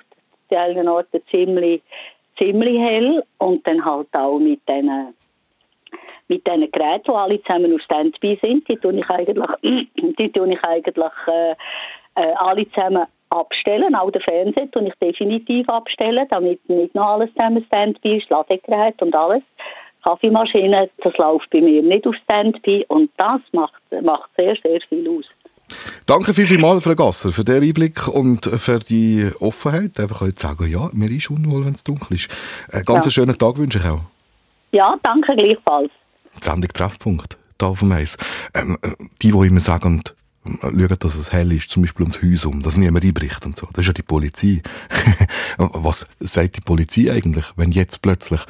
an 0.51 0.57
allen 0.57 0.89
Orten 0.89 1.23
ziemlich, 1.31 1.83
ziemlich 2.37 2.79
hell 2.79 3.25
und 3.39 3.67
dann 3.67 3.85
halt 3.85 4.09
auch 4.13 4.39
mit 4.39 4.61
diesen 4.69 5.15
mit 6.29 6.47
diesen 6.47 6.71
Geräten, 6.71 7.05
die 7.07 7.13
alle 7.13 7.43
zusammen 7.43 7.75
auf 7.75 7.81
Standby 7.83 8.39
sind, 8.43 8.69
die 8.69 8.77
tue 8.77 8.99
ich 8.99 9.11
eigentlich, 9.11 9.37
die 10.19 10.33
tue 10.33 10.53
ich 10.53 10.65
eigentlich 10.65 11.13
äh, 11.29 11.51
äh, 12.17 12.33
alle 12.37 12.69
zusammen 12.71 13.07
abstellen. 13.31 13.95
Auch 13.95 14.11
den 14.11 14.23
Fernseher 14.23 14.71
tue 14.71 14.89
ich 14.89 14.95
definitiv 15.01 15.69
abstellen, 15.69 16.27
damit 16.31 16.69
nicht 16.69 16.95
noch 16.95 17.07
alles 17.07 17.31
zusammen 17.35 17.65
Standby 17.67 18.19
ist, 18.19 18.31
Ladegerät 18.31 19.01
und 19.03 19.15
alles. 19.15 19.43
Kaffeemaschine, 20.05 20.89
das 21.03 21.17
läuft 21.17 21.51
bei 21.51 21.61
mir 21.61 21.83
nicht 21.83 22.07
auf 22.07 22.15
Standby 22.23 22.85
und 22.89 23.11
das 23.17 23.41
macht, 23.53 23.83
macht 24.03 24.31
sehr, 24.37 24.57
sehr 24.63 24.81
viel 24.89 25.09
aus. 25.09 25.25
Danke 26.07 26.33
viel, 26.33 26.47
viel 26.47 26.59
mal, 26.59 26.81
Frau 26.81 26.95
Gasser, 26.95 27.33
für 27.33 27.43
den 27.43 27.61
Einblick 27.61 28.07
und 28.07 28.47
für 28.47 28.79
die 28.79 29.29
Offenheit. 29.41 29.99
Einfach 29.99 30.21
heute 30.21 30.39
sagen, 30.41 30.71
ja, 30.71 30.89
mir 30.93 31.11
ist 31.11 31.29
unwohl, 31.29 31.67
wenn 31.67 31.75
es 31.75 31.83
dunkel 31.83 32.15
ist. 32.15 32.31
Einen 32.73 32.85
ganz 32.85 33.07
ja. 33.07 33.11
schönen 33.11 33.37
Tag 33.37 33.59
wünsche 33.59 33.79
ich 33.79 33.85
auch. 33.85 34.03
Ja, 34.71 34.97
danke 35.03 35.35
gleichfalls. 35.35 35.91
Die 36.41 36.45
Sendung 36.45 36.71
Treffpunkt, 36.73 37.37
da 37.59 37.67
auf 37.67 37.81
dem 37.81 37.93
Eis. 37.93 38.17
Ähm, 38.55 38.79
äh, 38.83 38.91
die, 39.23 39.33
die 39.33 39.47
immer 39.47 39.61
sagen, 39.61 40.03
schauen, 40.61 40.97
dass 40.99 41.15
es 41.15 41.33
hell 41.33 41.53
ist, 41.53 41.71
zum 41.71 41.83
Beispiel 41.83 42.05
ums 42.05 42.23
Haus 42.23 42.45
um, 42.45 42.63
dass 42.63 42.77
niemand 42.77 43.05
einbricht 43.05 43.45
und 43.45 43.57
so. 43.57 43.69
Das 43.73 43.83
ist 43.83 43.89
ja 43.89 43.93
die 43.93 44.03
Polizei. 44.03 44.63
Was 45.59 46.07
sagt 46.21 46.57
die 46.57 46.61
Polizei 46.61 47.11
eigentlich, 47.11 47.47
wenn 47.57 47.73
jetzt 47.73 48.03
plötzlich 48.03 48.41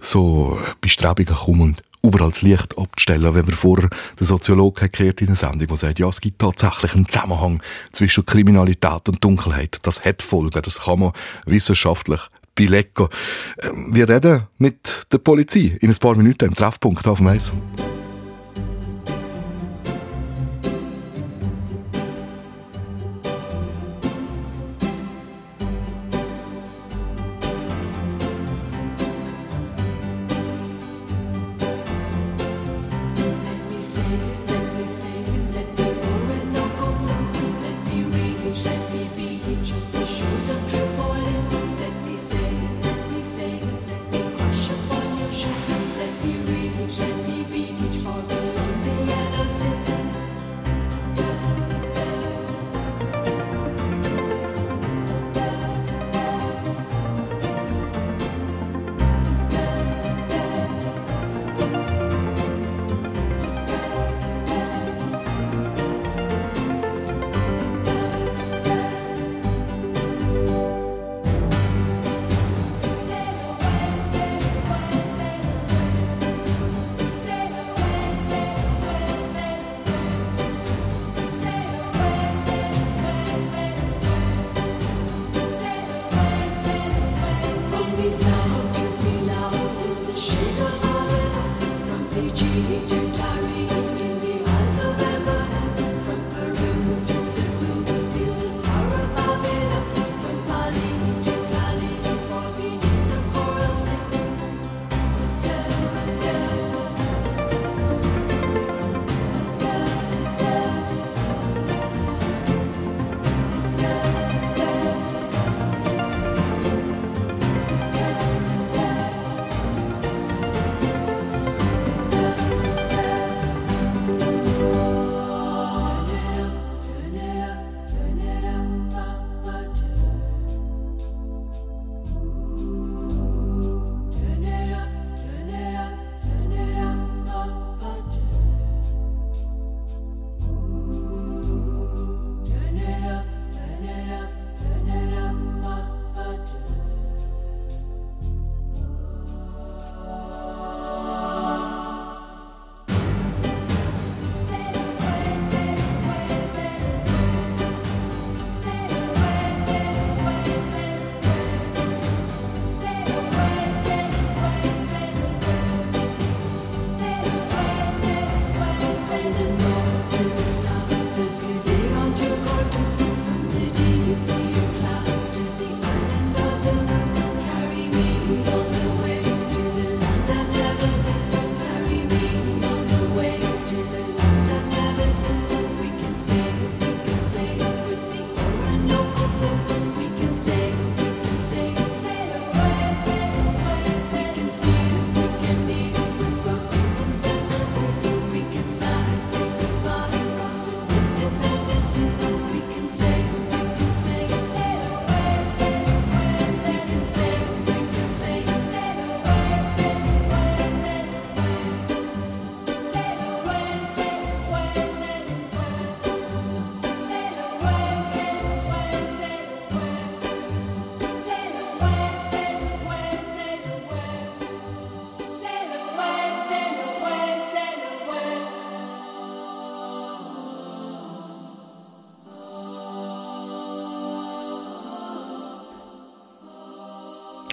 so 0.00 0.58
Bestrebungen 0.80 1.34
kommen, 1.34 1.76
überall 2.02 2.30
das 2.30 2.42
Licht 2.42 2.76
abzustellen, 2.76 3.34
wenn 3.34 3.46
wir 3.46 3.54
vorher 3.54 3.88
den 4.18 4.26
Soziologen 4.26 4.90
gehört 4.90 5.20
in 5.20 5.28
der 5.28 5.36
Sendung, 5.36 5.68
der 5.68 5.76
sagt, 5.76 5.98
ja, 6.00 6.08
es 6.08 6.20
gibt 6.20 6.40
tatsächlich 6.40 6.94
einen 6.94 7.08
Zusammenhang 7.08 7.62
zwischen 7.92 8.26
Kriminalität 8.26 9.08
und 9.08 9.22
Dunkelheit. 9.22 9.78
Das 9.82 10.04
hat 10.04 10.22
Folgen, 10.22 10.60
das 10.62 10.80
kann 10.80 10.98
man 10.98 11.12
wissenschaftlich 11.46 12.20
belegen. 12.54 13.08
Ähm, 13.62 13.94
wir 13.94 14.08
reden 14.08 14.46
mit 14.58 15.06
der 15.12 15.18
Polizei 15.18 15.76
in 15.80 15.90
ein 15.90 15.96
paar 15.96 16.16
Minuten 16.16 16.46
im 16.46 16.54
Treffpunkt 16.54 17.06
auf 17.06 17.18
dem 17.18 17.28
Eis. 17.28 17.52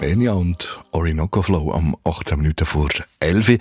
Enya 0.02 0.32
und 0.32 0.78
Orinoco 0.92 1.42
Flow 1.42 1.72
am 1.72 1.96
18 2.04 2.38
Minuten 2.38 2.64
vor 2.64 2.88
11. 3.20 3.58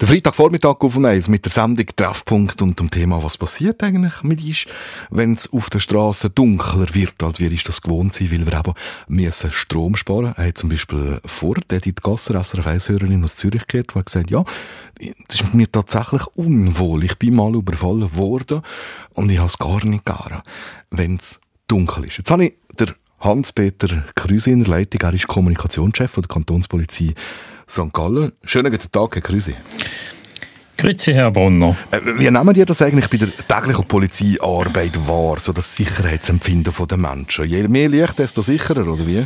Der 0.00 0.08
Freitagvormittag 0.08 0.76
auf 0.80 0.94
dem 0.94 1.04
Eis 1.04 1.28
mit 1.28 1.44
der 1.44 1.52
Sendung 1.52 1.86
Treffpunkt 1.94 2.62
und 2.62 2.78
dem 2.78 2.90
Thema, 2.90 3.22
was 3.22 3.36
passiert 3.36 3.82
eigentlich 3.82 4.22
mit 4.22 4.42
uns, 4.42 4.66
wenn 5.10 5.34
es 5.34 5.52
auf 5.52 5.70
der 5.70 5.80
Straße 5.80 6.30
dunkler 6.30 6.94
wird, 6.94 7.22
als 7.22 7.40
wir 7.40 7.52
ist 7.52 7.68
das 7.68 7.82
gewohnt 7.82 8.14
sind, 8.14 8.32
weil 8.32 8.46
wir 8.46 8.58
eben 8.58 8.74
müssen 9.08 9.50
Strom 9.50 9.96
sparen. 9.96 10.34
Er 10.36 10.48
hat 10.48 10.58
zum 10.58 10.70
Beispiel 10.70 11.20
vor 11.26 11.56
Edith 11.70 12.02
Gasser, 12.02 12.42
SRF 12.42 12.66
1-Hörerin 12.66 13.24
aus 13.24 13.36
Zürich 13.36 13.66
gehört, 13.66 13.94
die 13.94 14.04
gesagt, 14.04 14.30
ja, 14.30 14.44
das 15.28 15.40
ist 15.40 15.54
mir 15.54 15.70
tatsächlich 15.70 16.26
unwohl. 16.34 17.04
Ich 17.04 17.18
bin 17.18 17.34
mal 17.34 17.54
überfallen 17.54 18.16
worden 18.16 18.62
und 19.10 19.30
ich 19.30 19.38
habe 19.38 19.48
es 19.48 19.58
gar 19.58 19.84
nicht 19.84 20.04
gern, 20.04 20.42
wenn 20.90 21.16
es 21.16 21.40
dunkel 21.68 22.04
ist. 22.04 22.18
Jetzt 22.18 22.30
habe 22.30 22.46
ich 22.46 22.52
der 22.52 22.61
Hans-Peter 23.22 24.04
Krüsi 24.16 24.50
in 24.50 24.64
der 24.64 24.70
Leitung. 24.70 25.00
Er 25.00 25.14
ist 25.14 25.28
Kommunikationschef 25.28 26.14
der 26.14 26.24
Kantonspolizei 26.24 27.14
St. 27.70 27.92
Gallen. 27.92 28.32
Schönen 28.44 28.72
guten 28.72 28.90
Tag, 28.90 29.14
Herr 29.14 29.22
Krüsi. 29.22 29.54
Grüezi, 30.76 31.12
Herr 31.12 31.30
Bonner. 31.30 31.76
Äh, 31.92 32.00
wie 32.18 32.28
nehmen 32.28 32.54
ihr 32.56 32.66
das 32.66 32.82
eigentlich 32.82 33.08
bei 33.08 33.18
der 33.18 33.28
täglichen 33.46 33.86
Polizeiarbeit 33.86 34.98
wahr, 35.06 35.38
so 35.38 35.52
das 35.52 35.76
Sicherheitsempfinden 35.76 36.74
der 36.88 36.98
Menschen? 36.98 37.44
Je 37.44 37.68
mehr 37.68 37.88
Licht, 37.88 38.18
desto 38.18 38.42
sicherer, 38.42 38.88
oder 38.88 39.06
wie? 39.06 39.24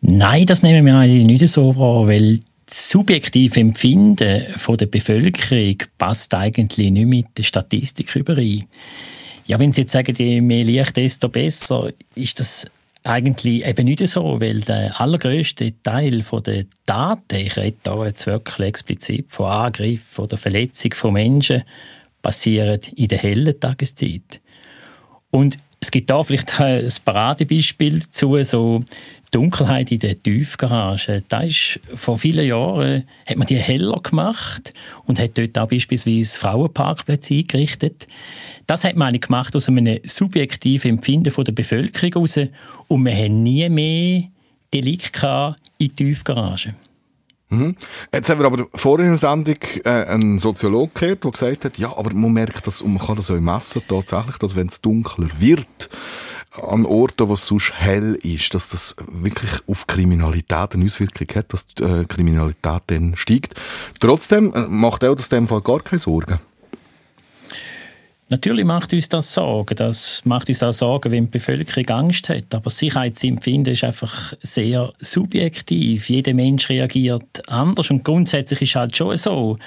Nein, 0.00 0.46
das 0.46 0.62
nehmen 0.62 0.86
wir 0.86 0.96
eigentlich 0.96 1.26
nicht 1.26 1.46
so 1.48 1.76
wahr, 1.76 2.08
weil 2.08 2.40
das 2.64 2.88
subjektive 2.88 3.60
Empfinden 3.60 4.16
der 4.16 4.86
Bevölkerung 4.86 5.76
passt 5.98 6.32
eigentlich 6.32 6.90
nicht 6.90 7.06
mit 7.06 7.26
der 7.36 7.42
Statistik 7.42 8.16
überein. 8.16 8.64
Ja, 9.46 9.60
wenn 9.60 9.72
Sie 9.72 9.82
jetzt 9.82 9.92
sagen, 9.92 10.14
je 10.16 10.40
mehr 10.40 10.64
Licht, 10.64 10.96
desto 10.96 11.28
besser, 11.28 11.90
ist 12.16 12.40
das 12.40 12.66
eigentlich 13.04 13.64
eben 13.64 13.84
nicht 13.84 14.06
so, 14.08 14.40
weil 14.40 14.60
der 14.60 15.00
allergrößte 15.00 15.72
Teil 15.84 16.24
der 16.44 16.64
Daten, 16.84 17.36
ich 17.36 17.56
rede 17.56 17.76
hier 17.84 18.06
jetzt 18.06 18.26
wirklich 18.26 18.66
explizit 18.66 19.26
von 19.28 19.46
Angriff 19.46 20.18
oder 20.18 20.36
Verletzung 20.36 20.92
von 20.94 21.12
Menschen, 21.12 21.62
passiert 22.22 22.88
in 22.94 23.06
der 23.06 23.18
hellen 23.18 23.58
Tageszeit. 23.60 24.40
Und 25.30 25.58
es 25.78 25.92
gibt 25.92 26.10
da 26.10 26.22
vielleicht 26.24 26.60
ein 26.60 26.90
Paradebeispiel 27.04 28.00
dazu, 28.00 28.42
so 28.42 28.82
Dunkelheit 29.30 29.90
in 29.90 29.98
der 29.98 30.22
Tiefgarage. 30.22 31.22
Da 31.28 31.40
ist 31.40 31.80
vor 31.94 32.18
vielen 32.18 32.46
Jahren 32.46 33.04
hat 33.26 33.36
man 33.36 33.46
die 33.46 33.56
heller 33.56 34.00
gemacht 34.02 34.72
und 35.04 35.20
hat 35.20 35.36
dort 35.36 35.58
auch 35.58 35.68
beispielsweise 35.68 36.38
Frauenparkplätze 36.38 37.34
eingerichtet. 37.34 38.06
Das 38.66 38.84
hat 38.84 38.96
man 38.96 39.18
gemacht 39.18 39.54
aus 39.54 39.68
einem 39.68 39.98
subjektiven 40.04 40.92
Empfinden 40.92 41.30
von 41.30 41.44
der 41.44 41.52
Bevölkerung 41.52 42.12
heraus 42.12 42.38
und 42.88 43.04
wir 43.04 43.14
haben 43.14 43.42
nie 43.42 43.68
mehr 43.68 44.24
Delikte 44.72 45.56
in 45.78 45.88
der 45.88 45.96
Tiefgarage. 45.96 46.74
Mhm. 47.48 47.76
Jetzt 48.12 48.28
haben 48.28 48.40
wir 48.40 48.46
aber 48.46 48.66
vorhin 48.74 49.06
in 49.06 49.12
der 49.12 49.18
Sendung 49.18 49.58
äh, 49.84 49.88
einen 49.88 50.38
Soziologen 50.40 50.90
gehört, 50.94 51.22
der 51.22 51.30
gesagt 51.30 51.64
hat, 51.64 51.78
ja, 51.78 51.96
aber 51.96 52.12
man 52.12 52.32
merkt 52.32 52.66
das 52.66 52.82
und 52.82 52.94
man 52.94 53.06
kann 53.06 53.16
das 53.16 53.30
auch 53.30 53.38
messen, 53.38 53.82
tatsächlich, 53.86 54.36
dass 54.38 54.56
wenn 54.56 54.66
es 54.66 54.80
dunkler 54.80 55.28
wird, 55.38 55.88
an 56.62 56.86
Orten, 56.86 57.28
wo 57.28 57.34
es 57.34 57.46
sonst 57.46 57.72
hell 57.74 58.18
ist, 58.22 58.54
dass 58.54 58.68
das 58.68 58.96
wirklich 59.10 59.50
auf 59.66 59.86
Kriminalität 59.86 60.74
eine 60.74 60.84
Auswirkung 60.84 61.28
hat, 61.34 61.52
dass 61.52 61.66
die 61.66 61.82
äh, 61.82 62.04
Kriminalität 62.04 62.82
dann 62.86 63.16
steigt. 63.16 63.54
Trotzdem 64.00 64.52
äh, 64.54 64.66
macht 64.68 65.04
auch 65.04 65.14
das 65.14 65.28
dem 65.28 65.48
Fall 65.48 65.60
gar 65.60 65.80
keine 65.80 65.98
Sorgen. 65.98 66.38
Natürlich 68.28 68.64
macht 68.64 68.92
uns 68.92 69.08
das 69.08 69.32
Sorgen. 69.32 69.76
Das 69.76 70.22
macht 70.24 70.48
uns 70.48 70.60
auch 70.60 70.72
Sorgen, 70.72 71.12
wenn 71.12 71.26
die 71.26 71.30
Bevölkerung 71.30 71.88
Angst 71.90 72.28
hat. 72.28 72.52
Aber 72.56 72.70
Sicherheitsempfinden 72.70 73.72
ist 73.72 73.84
einfach 73.84 74.32
sehr 74.42 74.92
subjektiv. 74.98 76.08
Jeder 76.08 76.34
Mensch 76.34 76.68
reagiert 76.68 77.48
anders. 77.48 77.88
Und 77.88 78.02
grundsätzlich 78.02 78.62
ist 78.62 78.74
halt 78.74 78.96
schon 78.96 79.16
so, 79.16 79.58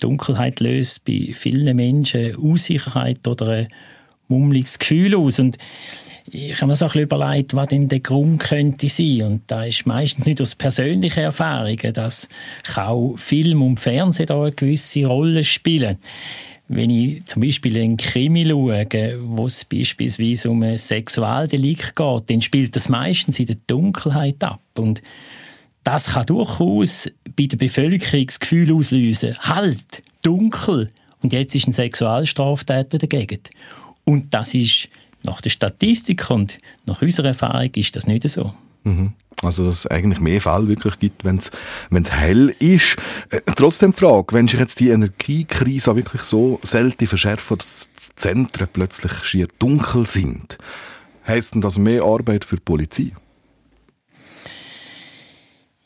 Dunkelheit 0.00 0.58
löst 0.58 1.04
bei 1.04 1.30
vielen 1.32 1.76
Menschen 1.76 2.34
Unsicherheit 2.34 3.26
oder 3.28 3.48
ein 3.48 3.68
mummeliges 4.26 4.80
Gefühl 4.80 5.14
aus. 5.14 5.38
Und 5.38 5.56
ich 6.32 6.56
habe 6.56 6.66
mir 6.66 6.76
so 6.76 6.86
ein 6.86 7.00
überlegt, 7.00 7.54
was 7.54 7.68
denn 7.68 7.88
der 7.88 8.00
Grund 8.00 8.42
könnte 8.42 8.88
sein. 8.88 9.22
Und 9.22 9.42
da 9.46 9.64
ist 9.64 9.86
meistens 9.86 10.26
nicht 10.26 10.40
aus 10.40 10.54
persönlichen 10.54 11.20
Erfahrungen, 11.20 11.92
dass 11.92 12.28
auch 12.76 13.16
Film 13.16 13.62
und 13.62 13.80
Fernsehen 13.80 14.26
da 14.26 14.42
eine 14.42 14.52
gewisse 14.52 15.06
Rolle 15.06 15.44
spielen. 15.44 15.98
Wenn 16.68 16.90
ich 16.90 17.24
zum 17.24 17.42
Beispiel 17.42 17.78
einen 17.78 17.96
Krimi 17.96 18.44
schaue, 18.44 18.86
wo 19.22 19.46
es 19.46 19.64
beispielsweise 19.64 20.50
um 20.50 20.62
ein 20.62 20.76
Sexualdelikt 20.76 21.96
geht, 21.96 22.30
dann 22.30 22.42
spielt 22.42 22.76
das 22.76 22.90
meistens 22.90 23.38
in 23.38 23.46
der 23.46 23.56
Dunkelheit 23.66 24.44
ab. 24.44 24.60
Und 24.76 25.02
das 25.82 26.12
kann 26.12 26.26
durchaus 26.26 27.10
bei 27.34 27.46
der 27.46 27.56
Bevölkerung 27.56 28.26
das 28.26 28.38
Gefühl 28.38 28.74
auslösen, 28.74 29.38
halt, 29.38 30.02
dunkel. 30.22 30.90
Und 31.22 31.32
jetzt 31.32 31.54
ist 31.54 31.66
ein 31.66 31.72
Sexualstraftäter 31.72 32.98
dagegen. 32.98 33.40
Und 34.04 34.34
das 34.34 34.52
ist 34.52 34.90
nach 35.28 35.40
der 35.40 35.50
Statistik 35.50 36.30
und 36.30 36.58
nach 36.86 37.02
unserer 37.02 37.28
Erfahrung 37.28 37.70
ist 37.74 37.94
das 37.96 38.06
nicht 38.06 38.28
so. 38.28 38.54
Mhm. 38.84 39.12
Also, 39.42 39.66
dass 39.66 39.80
es 39.80 39.86
eigentlich 39.86 40.20
mehr 40.20 40.40
Fälle 40.40 40.66
wirklich 40.66 40.98
gibt, 40.98 41.24
wenn 41.24 41.38
es 41.38 42.10
hell 42.10 42.54
ist. 42.58 42.96
Äh, 43.30 43.40
trotzdem 43.54 43.92
die 43.92 43.98
Frage, 43.98 44.34
wenn 44.34 44.48
sich 44.48 44.58
jetzt 44.58 44.80
die 44.80 44.88
Energiekrise 44.88 45.94
wirklich 45.94 46.22
so 46.22 46.58
selten 46.64 47.06
verschärft, 47.06 47.50
dass 47.50 47.88
die 47.88 48.16
Zentren 48.16 48.68
plötzlich 48.72 49.12
schier 49.22 49.46
dunkel 49.60 50.06
sind, 50.06 50.58
heisst 51.26 51.54
denn 51.54 51.60
das 51.60 51.78
mehr 51.78 52.02
Arbeit 52.02 52.44
für 52.44 52.56
die 52.56 52.62
Polizei? 52.62 53.12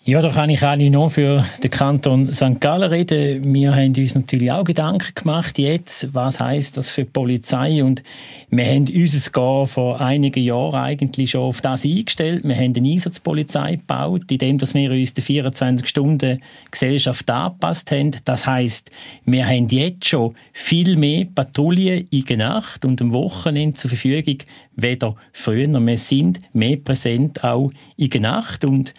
Ja, 0.05 0.21
da 0.21 0.31
kann 0.31 0.51
ich 0.51 0.65
eigentlich 0.65 0.91
nur 0.91 1.11
für 1.11 1.45
den 1.63 1.71
Kanton 1.71 2.33
St. 2.33 2.61
Gallen 2.61 2.91
reden. 2.91 3.55
Wir 3.55 3.73
haben 3.73 3.95
uns 3.97 4.17
natürlich 4.17 4.51
auch 4.51 4.65
Gedanken 4.65 5.15
gemacht 5.15 5.61
jetzt, 5.61 6.13
was 6.13 6.41
heißt 6.41 6.77
das 6.77 6.91
für 6.91 7.05
die 7.05 7.11
Polizei 7.11 7.85
und 7.85 8.03
wir 8.51 8.67
haben 8.67 8.87
uns 8.93 9.31
gar 9.31 9.65
vor 9.65 10.01
einigen 10.01 10.43
Jahren 10.43 10.75
eigentlich 10.75 11.31
schon 11.31 11.43
auf 11.43 11.61
das 11.61 11.85
eingestellt. 11.85 12.43
Wir 12.43 12.57
haben 12.57 12.75
eine 12.77 12.89
Einsatzpolizei 12.89 13.77
gebaut, 13.77 14.23
indem 14.29 14.61
wir 14.61 14.91
uns 14.91 15.15
die 15.15 15.23
24 15.23 15.87
Stunden 15.87 16.41
Gesellschaft 16.73 17.31
angepasst 17.31 17.93
haben. 17.93 18.11
Das 18.25 18.45
heißt, 18.45 18.91
wir 19.25 19.47
haben 19.47 19.69
jetzt 19.69 20.09
schon 20.09 20.35
viel 20.53 20.97
mehr 20.97 21.27
Patrouillen 21.33 22.09
in 22.11 22.25
der 22.25 22.39
Nacht 22.39 22.85
und 22.85 23.01
am 23.01 23.13
Wochenende 23.13 23.77
zur 23.77 23.91
Verfügung, 23.91 24.39
weder 24.75 25.15
früher. 25.33 25.69
Wir 25.69 25.97
sind 25.97 26.41
mehr 26.53 26.77
präsent 26.77 27.45
auch 27.45 27.71
in 27.97 28.11
der 28.11 28.21
Nacht 28.21 28.65
und 28.65 28.95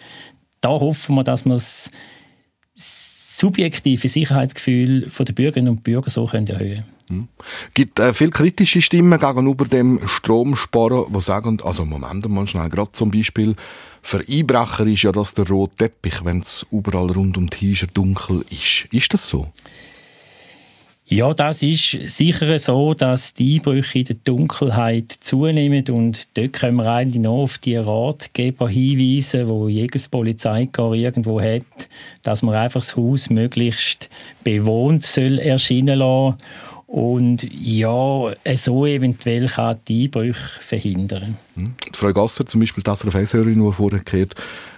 da 0.64 0.70
hoffen 0.70 1.16
wir, 1.16 1.24
dass 1.24 1.44
wir 1.44 1.52
das 1.52 1.90
subjektive 2.74 4.08
Sicherheitsgefühl 4.08 5.10
der 5.10 5.32
Bürgerinnen 5.32 5.68
und 5.68 5.84
Bürger 5.84 6.10
so 6.10 6.26
erhöhen 6.26 6.46
können. 6.46 6.84
Es 7.10 7.74
gibt 7.74 7.98
äh, 7.98 8.14
viele 8.14 8.30
kritische 8.30 8.80
Stimmen 8.80 9.18
gegenüber 9.18 9.66
dem 9.66 10.00
Stromsparen, 10.06 11.12
die 11.12 11.20
sagen, 11.20 11.60
also 11.62 11.84
Moment 11.84 12.26
mal 12.28 12.48
schnell, 12.48 12.70
gerade 12.70 12.92
zum 12.92 13.10
Beispiel 13.10 13.54
für 14.00 14.24
Einbrecher 14.26 14.86
ist 14.86 15.02
ja 15.02 15.12
das 15.12 15.34
der 15.34 15.46
rote 15.48 15.76
Teppich, 15.76 16.24
wenn 16.24 16.40
es 16.40 16.66
überall 16.70 17.10
rund 17.10 17.36
um 17.36 17.48
die 17.48 17.70
Häuser 17.70 17.86
dunkel 17.88 18.44
ist. 18.50 18.86
Ist 18.90 19.12
das 19.12 19.28
so? 19.28 19.48
Ja, 21.14 21.32
das 21.32 21.62
ist 21.62 21.96
sicher 22.08 22.58
so, 22.58 22.92
dass 22.92 23.34
die 23.34 23.54
Einbrüche 23.54 24.00
in 24.00 24.04
der 24.06 24.16
Dunkelheit 24.16 25.14
zunehmen 25.20 25.84
und 25.90 26.26
dort 26.36 26.54
können 26.54 26.78
wir 26.78 26.90
eigentlich 26.90 27.22
noch 27.22 27.42
auf 27.42 27.58
die 27.58 27.76
Ratgeber 27.76 28.68
hinweisen, 28.68 29.46
wo 29.46 29.68
jedes 29.68 30.08
Polizeikorps 30.08 30.96
irgendwo 30.96 31.40
hat, 31.40 31.62
dass 32.24 32.42
man 32.42 32.56
einfach 32.56 32.80
das 32.80 32.96
Haus 32.96 33.30
möglichst 33.30 34.10
bewohnt 34.42 35.04
soll 35.04 35.38
erscheinen 35.38 36.00
lassen 36.00 36.36
und 36.88 37.46
ja, 37.52 38.32
so 38.56 38.84
eventuell 38.84 39.46
kann 39.46 39.78
die 39.86 40.06
Einbrüche 40.06 40.60
verhindern. 40.60 41.38
Hm. 41.54 41.76
Frau 41.92 42.12
Gasser, 42.12 42.44
zum 42.44 42.58
Beispiel, 42.58 42.82
die 42.82 42.90
SRF-Hörerin, 42.90 43.64
die 43.64 43.72
vorher 43.72 44.00
gehört 44.00 44.34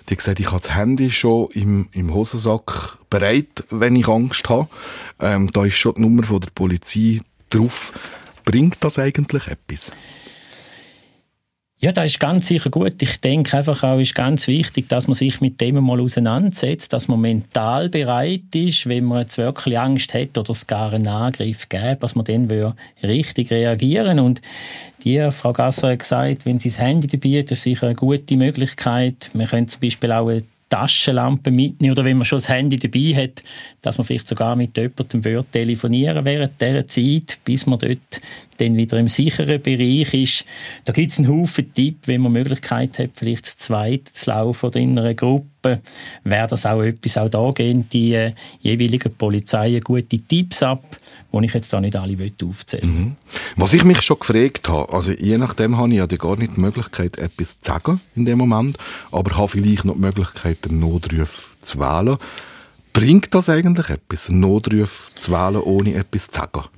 die 0.09 0.15
hat 0.15 0.19
gesagt, 0.19 0.41
ich 0.41 0.51
habe 0.51 0.61
das 0.61 0.75
Handy 0.75 1.11
schon 1.11 1.51
im, 1.53 1.89
im 1.93 2.15
Hosensack 2.15 2.99
bereit, 3.11 3.65
wenn 3.71 3.97
ich 3.97 4.09
Angst 4.09 4.49
habe. 4.49 4.69
Ähm, 5.21 5.51
da 5.51 5.65
ist 5.65 5.77
schon 5.77 5.95
die 5.95 6.03
Nummer 6.03 6.23
von 6.23 6.41
der 6.41 6.51
Polizei 6.55 7.21
drauf. 7.51 7.93
Bringt 8.45 8.77
das 8.85 8.99
eigentlich 8.99 9.49
etwas? 9.49 9.93
Ja, 11.79 11.93
das 11.93 12.07
ist 12.07 12.21
ganz 12.21 12.47
sicher 12.47 12.71
gut. 12.71 13.03
Ich 13.03 13.21
denke 13.21 13.59
einfach 13.59 13.83
auch, 13.83 13.99
ist 13.99 14.15
ganz 14.15 14.47
wichtig, 14.49 14.89
dass 14.89 15.09
man 15.09 15.15
sich 15.15 15.43
mit 15.43 15.61
dem 15.61 15.85
mal 15.85 16.01
auseinandersetzt, 16.01 16.95
dass 16.95 17.07
man 17.07 17.21
mental 17.21 17.91
bereit 17.91 18.55
ist, 18.55 18.89
wenn 18.89 19.05
man 19.05 19.21
jetzt 19.21 19.37
wirklich 19.37 19.79
Angst 19.79 20.15
hat 20.15 20.39
oder 20.39 20.51
es 20.51 20.67
gar 20.67 20.95
einen 20.95 21.07
Angriff 21.07 21.69
gibt, 21.69 22.03
dass 22.03 22.15
man 22.15 22.25
dann 22.25 22.75
richtig 23.03 23.51
reagieren 23.51 24.21
Und 24.21 24.41
die 25.05 25.31
Frau 25.31 25.53
Gasser 25.53 25.91
hat 25.91 25.99
gesagt, 25.99 26.47
wenn 26.47 26.59
sie 26.59 26.71
das 26.71 26.81
Handy 26.81 27.09
dabei 27.09 27.41
hat, 27.41 27.51
ist 27.51 27.63
sicher 27.63 27.89
eine 27.89 27.95
gute 27.95 28.37
Möglichkeit. 28.37 29.31
Man 29.35 29.47
könnte 29.47 29.73
zum 29.75 29.81
Beispiel 29.83 30.13
auch 30.13 30.29
eine 30.29 30.45
Taschenlampe 30.69 31.51
mitnehmen 31.51 31.93
oder 31.93 32.05
wenn 32.05 32.17
man 32.17 32.25
schon 32.25 32.39
das 32.39 32.49
Handy 32.49 32.77
dabei 32.77 33.23
hat, 33.23 33.43
dass 33.83 33.99
man 33.99 34.07
vielleicht 34.07 34.27
sogar 34.27 34.57
mit 34.57 34.77
jemandem 34.77 35.25
wird 35.25 35.53
telefonieren 35.53 36.25
während 36.25 36.61
dieser 36.61 36.87
Zeit, 36.87 37.39
bis 37.45 37.67
man 37.67 37.79
dort 37.79 38.21
dann 38.59 38.77
wieder 38.77 38.99
im 38.99 39.09
sicheren 39.09 39.63
Bereich 39.63 40.13
ist. 40.15 40.45
Da 40.85 40.93
gibt 40.93 41.13
es 41.13 41.19
einen 41.19 41.29
Haufen 41.29 41.73
Tipps, 41.73 42.09
wenn 42.09 42.23
man 42.23 42.33
Möglichkeit 42.33 42.99
hat, 42.99 43.11
vielleicht 43.15 43.47
zu 43.47 43.57
zweit 43.59 44.09
zu 44.13 44.31
laufen 44.31 44.67
oder 44.67 44.81
in 44.81 44.99
einer 44.99 45.15
Gruppe, 45.15 45.81
wäre 46.25 46.49
das 46.49 46.67
auch 46.67 46.83
etwas. 46.83 47.17
Auch 47.19 47.29
da 47.29 47.51
gehen 47.53 47.89
die 47.91 48.15
äh, 48.15 48.33
jeweiligen 48.61 49.15
Polizeien 49.15 49.81
gute 49.81 50.19
Tipps 50.19 50.63
ab 50.63 50.83
die 51.41 51.47
ich 51.47 51.55
jetzt 51.55 51.73
da 51.73 51.81
nicht 51.81 51.97
alle 51.97 52.17
aufzählen. 52.45 52.95
Mhm. 52.95 53.17
Was 53.57 53.75
ich 53.75 53.85
mich 53.85 54.03
schon 54.03 54.19
gefragt 54.19 54.69
habe, 54.69 54.93
also 54.93 55.13
je 55.13 55.39
nachdem 55.39 55.77
habe 55.77 55.91
ich 55.91 55.97
ja 55.97 56.07
gar 56.07 56.37
nicht 56.37 56.57
die 56.57 56.61
Möglichkeit, 56.61 57.19
etwas 57.19 57.61
zu 57.61 57.73
sagen 57.73 58.01
in 58.15 58.25
dem 58.25 58.39
Moment, 58.39 58.77
aber 59.11 59.37
habe 59.37 59.49
vielleicht 59.49 59.85
noch 59.85 59.95
die 59.95 60.01
Möglichkeit, 60.01 60.65
den 60.65 60.81
Notruf 60.81 61.57
zu 61.61 61.79
wählen. 61.79 62.19
Bringt 62.93 63.35
das 63.35 63.49
eigentlich 63.49 63.89
etwas, 63.91 64.29
einen 64.29 64.41
Notruf 64.41 65.11
zu 65.15 65.33
wählen, 65.33 65.61
ohne 65.61 65.95
etwas 65.95 66.29
zu 66.29 66.41
sagen? 66.41 66.69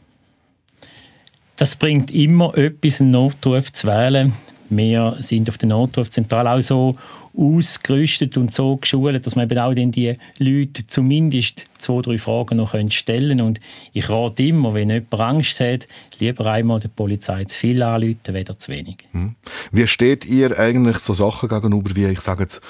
Das 1.56 1.76
bringt 1.76 2.11
immer 2.11 2.56
etwas, 2.56 3.00
einen 3.00 3.11
Notruf 3.11 3.72
zu 3.72 3.86
wählen. 3.86 4.32
Wir 4.70 5.16
sind 5.20 5.48
auf 5.48 5.58
der 5.58 5.68
Notrufzentrale 5.68 6.52
auch 6.52 6.60
so 6.60 6.96
ausgerüstet 7.36 8.36
und 8.36 8.52
so 8.52 8.76
geschult, 8.76 9.24
dass 9.24 9.36
man 9.36 9.48
eben 9.48 9.58
auch 9.58 9.74
dann 9.74 9.92
die 9.92 10.16
Leute 10.38 10.86
zumindest 10.86 11.64
zwei, 11.78 12.02
drei 12.02 12.18
Fragen 12.18 12.56
noch 12.56 12.74
stellen 12.90 13.38
können. 13.38 13.40
Und 13.40 13.60
ich 13.92 14.08
rate 14.08 14.42
immer, 14.42 14.74
wenn 14.74 14.90
jemand 14.90 15.14
Angst 15.14 15.60
hat, 15.60 15.86
lieber 16.18 16.46
einmal 16.46 16.80
der 16.80 16.88
Polizei 16.88 17.44
zu 17.44 17.58
viel 17.58 17.82
anrufen, 17.82 18.34
weder 18.34 18.58
zu 18.58 18.72
wenig. 18.72 18.96
Hm. 19.12 19.36
Wie 19.70 19.86
steht 19.86 20.24
ihr 20.24 20.58
eigentlich 20.58 20.98
so 20.98 21.14
Sachen 21.14 21.48
gegenüber, 21.48 21.94
wie 21.94 22.06
ich 22.06 22.20
sage 22.20 22.42
jetzt 22.42 22.60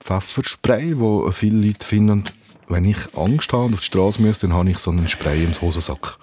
Pfefferspray, 0.00 0.98
wo 0.98 1.30
viele 1.30 1.66
Leute 1.66 1.84
finden, 1.84 2.24
wenn 2.68 2.84
ich 2.84 2.98
Angst 3.16 3.52
habe 3.52 3.64
und 3.64 3.74
auf 3.74 3.80
die 3.80 3.86
Straße 3.86 4.20
muss, 4.20 4.38
dann 4.38 4.52
habe 4.52 4.70
ich 4.70 4.78
so 4.78 4.90
einen 4.90 5.08
Spray 5.08 5.42
im 5.42 5.58
Hosensack? 5.60 6.18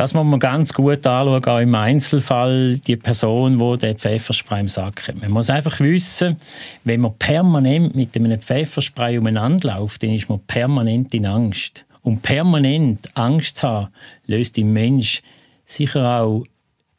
Das 0.00 0.14
muss 0.14 0.24
man 0.24 0.40
ganz 0.40 0.72
gut 0.72 1.06
anschauen, 1.06 1.44
auch 1.44 1.58
im 1.58 1.74
Einzelfall, 1.74 2.78
die 2.78 2.96
Person, 2.96 3.58
die 3.58 3.78
den 3.80 3.98
Pfefferspray 3.98 4.60
im 4.60 4.68
Sack 4.68 5.06
hat. 5.06 5.20
Man 5.20 5.30
muss 5.30 5.50
einfach 5.50 5.78
wissen, 5.78 6.36
wenn 6.84 7.02
man 7.02 7.12
permanent 7.18 7.94
mit 7.94 8.16
einem 8.16 8.40
Pfefferspray 8.40 9.18
umeinander 9.18 9.76
läuft, 9.76 10.02
dann 10.02 10.14
ist 10.14 10.30
man 10.30 10.40
permanent 10.46 11.12
in 11.12 11.26
Angst. 11.26 11.84
Und 12.00 12.22
permanent 12.22 13.14
Angst 13.14 13.58
zu 13.58 13.68
haben, 13.68 13.88
löst 14.24 14.56
im 14.56 14.72
Mensch 14.72 15.20
sicher 15.66 16.22
auch 16.22 16.46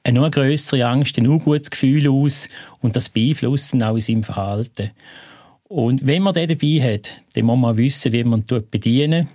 eine 0.04 0.20
noch 0.20 0.30
größere 0.30 0.86
Angst, 0.86 1.18
ein 1.18 1.28
ungutes 1.28 1.72
Gefühl 1.72 2.08
aus 2.08 2.50
und 2.82 2.96
das 2.96 3.10
beeinflusst 3.10 3.74
auch 3.84 3.96
in 3.96 4.02
seinem 4.02 4.24
Verhalten. 4.24 4.92
Und 5.64 6.06
wenn 6.06 6.22
man 6.22 6.36
den 6.36 6.50
dabei 6.50 6.94
hat, 6.94 7.20
dann 7.34 7.46
muss 7.46 7.58
man 7.58 7.78
wissen, 7.78 8.14
wie 8.14 8.24
man 8.24 8.46
bedienen 8.70 9.28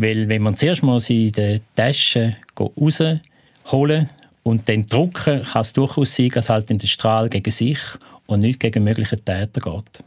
weil 0.00 0.28
wenn 0.28 0.42
man 0.42 0.56
zuerst 0.56 0.82
mal 0.82 1.00
in 1.08 1.32
der 1.32 1.60
Tasche 1.74 2.36
rausholen 2.58 4.10
und 4.42 4.68
dann 4.68 4.86
drucken, 4.86 5.42
kann 5.42 5.60
es 5.60 5.72
durchaus 5.72 6.14
sein, 6.14 6.30
dass 6.30 6.48
halt 6.48 6.70
in 6.70 6.78
den 6.78 6.88
Strahl 6.88 7.28
gegen 7.28 7.50
sich 7.50 7.78
und 8.26 8.40
nicht 8.40 8.60
gegen 8.60 8.84
mögliche 8.84 9.16
Täter 9.16 9.60
geht. 9.60 10.04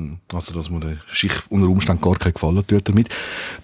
Hm, 0.00 0.18
also, 0.32 0.54
dass 0.54 0.70
man 0.70 0.80
der 0.80 0.96
Schicht 1.06 1.42
unter 1.50 1.68
Umständen 1.68 2.02
gar 2.02 2.16
keinen 2.16 2.32
Gefallen 2.32 2.66
tut 2.66 2.88
damit. 2.88 3.08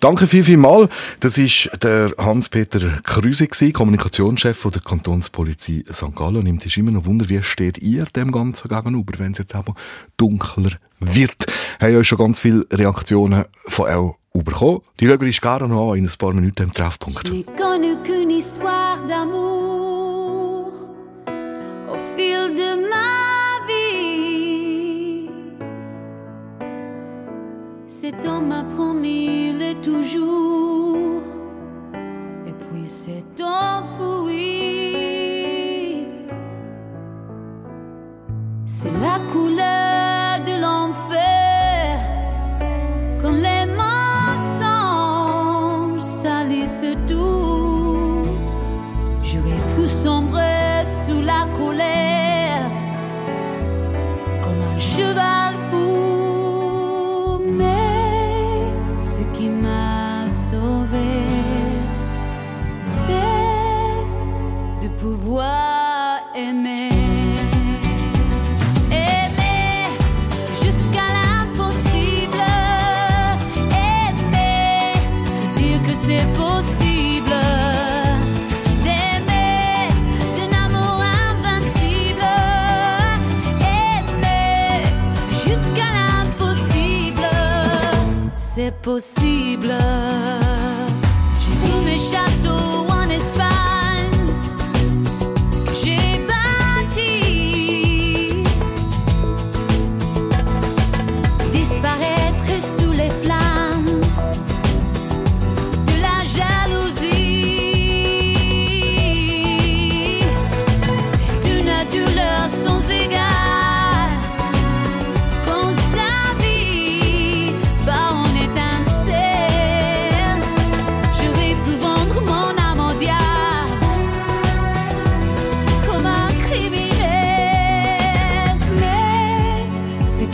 Danke 0.00 0.26
viel, 0.26 0.44
viel 0.44 0.56
mal. 0.56 0.88
Das 1.20 1.38
ist 1.38 1.70
der 1.82 2.12
Hans-Peter 2.18 2.80
Krüse, 3.04 3.46
Kommunikationschef 3.46 4.66
der 4.70 4.82
Kantonspolizei 4.82 5.84
St. 5.90 6.14
Gallen. 6.14 6.44
Nimmt 6.44 6.66
es 6.66 6.76
immer 6.76 6.90
noch 6.90 7.06
Wunder, 7.06 7.28
wie 7.28 7.42
steht 7.42 7.78
ihr 7.78 8.04
dem 8.06 8.32
Ganzen 8.32 8.68
gegenüber, 8.68 9.14
wenn 9.18 9.32
es 9.32 9.38
jetzt 9.38 9.54
aber 9.54 9.74
dunkler 10.16 10.72
wird? 11.00 11.46
Haben 11.80 11.94
ja 11.94 12.04
schon 12.04 12.18
ganz 12.18 12.40
viele 12.40 12.66
Reaktionen 12.70 13.44
von 13.68 13.86
euch 13.86 14.14
bekommen. 14.42 14.82
Die 14.98 15.06
qu'une 18.02 18.30
histoire 18.30 19.02
d'amour 19.06 20.72
au 21.88 21.96
fil 22.14 22.54
de 22.54 22.70
ma 22.90 23.66
vie. 23.68 25.30
Cet 27.86 28.26
homme 28.26 28.48
m'a 28.48 28.64
promis 28.64 29.52
le 29.52 29.74
toujours, 29.80 31.22
et 32.46 32.52
puis 32.52 32.86
s'est 32.86 33.24
enfoui. 33.40 34.74
C'est 38.66 38.92
la 39.00 39.18
couleur 39.32 39.55
possible. 88.86 90.45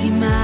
última 0.03 0.42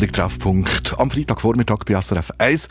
Sendung 0.00 0.12
Treffpunkt 0.12 0.98
am 0.98 1.10
Freitagvormittag 1.10 1.84
bei 1.84 2.00
SRF 2.00 2.32
1. 2.38 2.68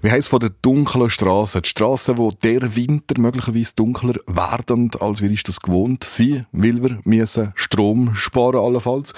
Wir 0.00 0.10
haben 0.10 0.20
es 0.20 0.28
von 0.28 0.40
den 0.40 0.54
dunklen 0.62 1.10
Straßen. 1.10 1.60
Die 1.60 1.68
Straßen, 1.68 2.16
die 2.16 2.38
der 2.42 2.74
Winter 2.74 3.20
möglicherweise 3.20 3.74
dunkler 3.74 4.14
werden, 4.26 4.90
als 4.98 5.20
wir 5.20 5.28
das 5.44 5.60
gewohnt 5.60 6.04
sind, 6.04 6.46
weil 6.52 6.82
wir 6.82 6.98
müssen 7.04 7.52
Strom 7.56 8.14
sparen 8.14 8.64
allenfalls. 8.64 9.12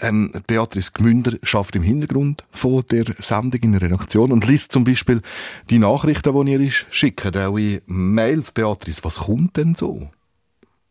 Ähm, 0.00 0.32
Beatrice 0.46 0.92
Gmünder 0.94 1.32
schafft 1.42 1.76
im 1.76 1.82
Hintergrund 1.82 2.44
von 2.50 2.82
der 2.90 3.04
Sendung 3.18 3.60
in 3.60 3.72
der 3.72 3.82
Redaktion 3.82 4.32
und 4.32 4.48
liest 4.48 4.72
zum 4.72 4.84
Beispiel 4.84 5.20
die 5.68 5.80
Nachrichten, 5.80 6.46
die 6.46 6.52
ihr 6.52 6.70
schickt, 6.88 7.36
auch 7.36 7.56
in 7.58 7.82
Mails. 7.84 8.50
Beatrice, 8.50 9.04
was 9.04 9.16
kommt 9.16 9.58
denn 9.58 9.74
so? 9.74 10.08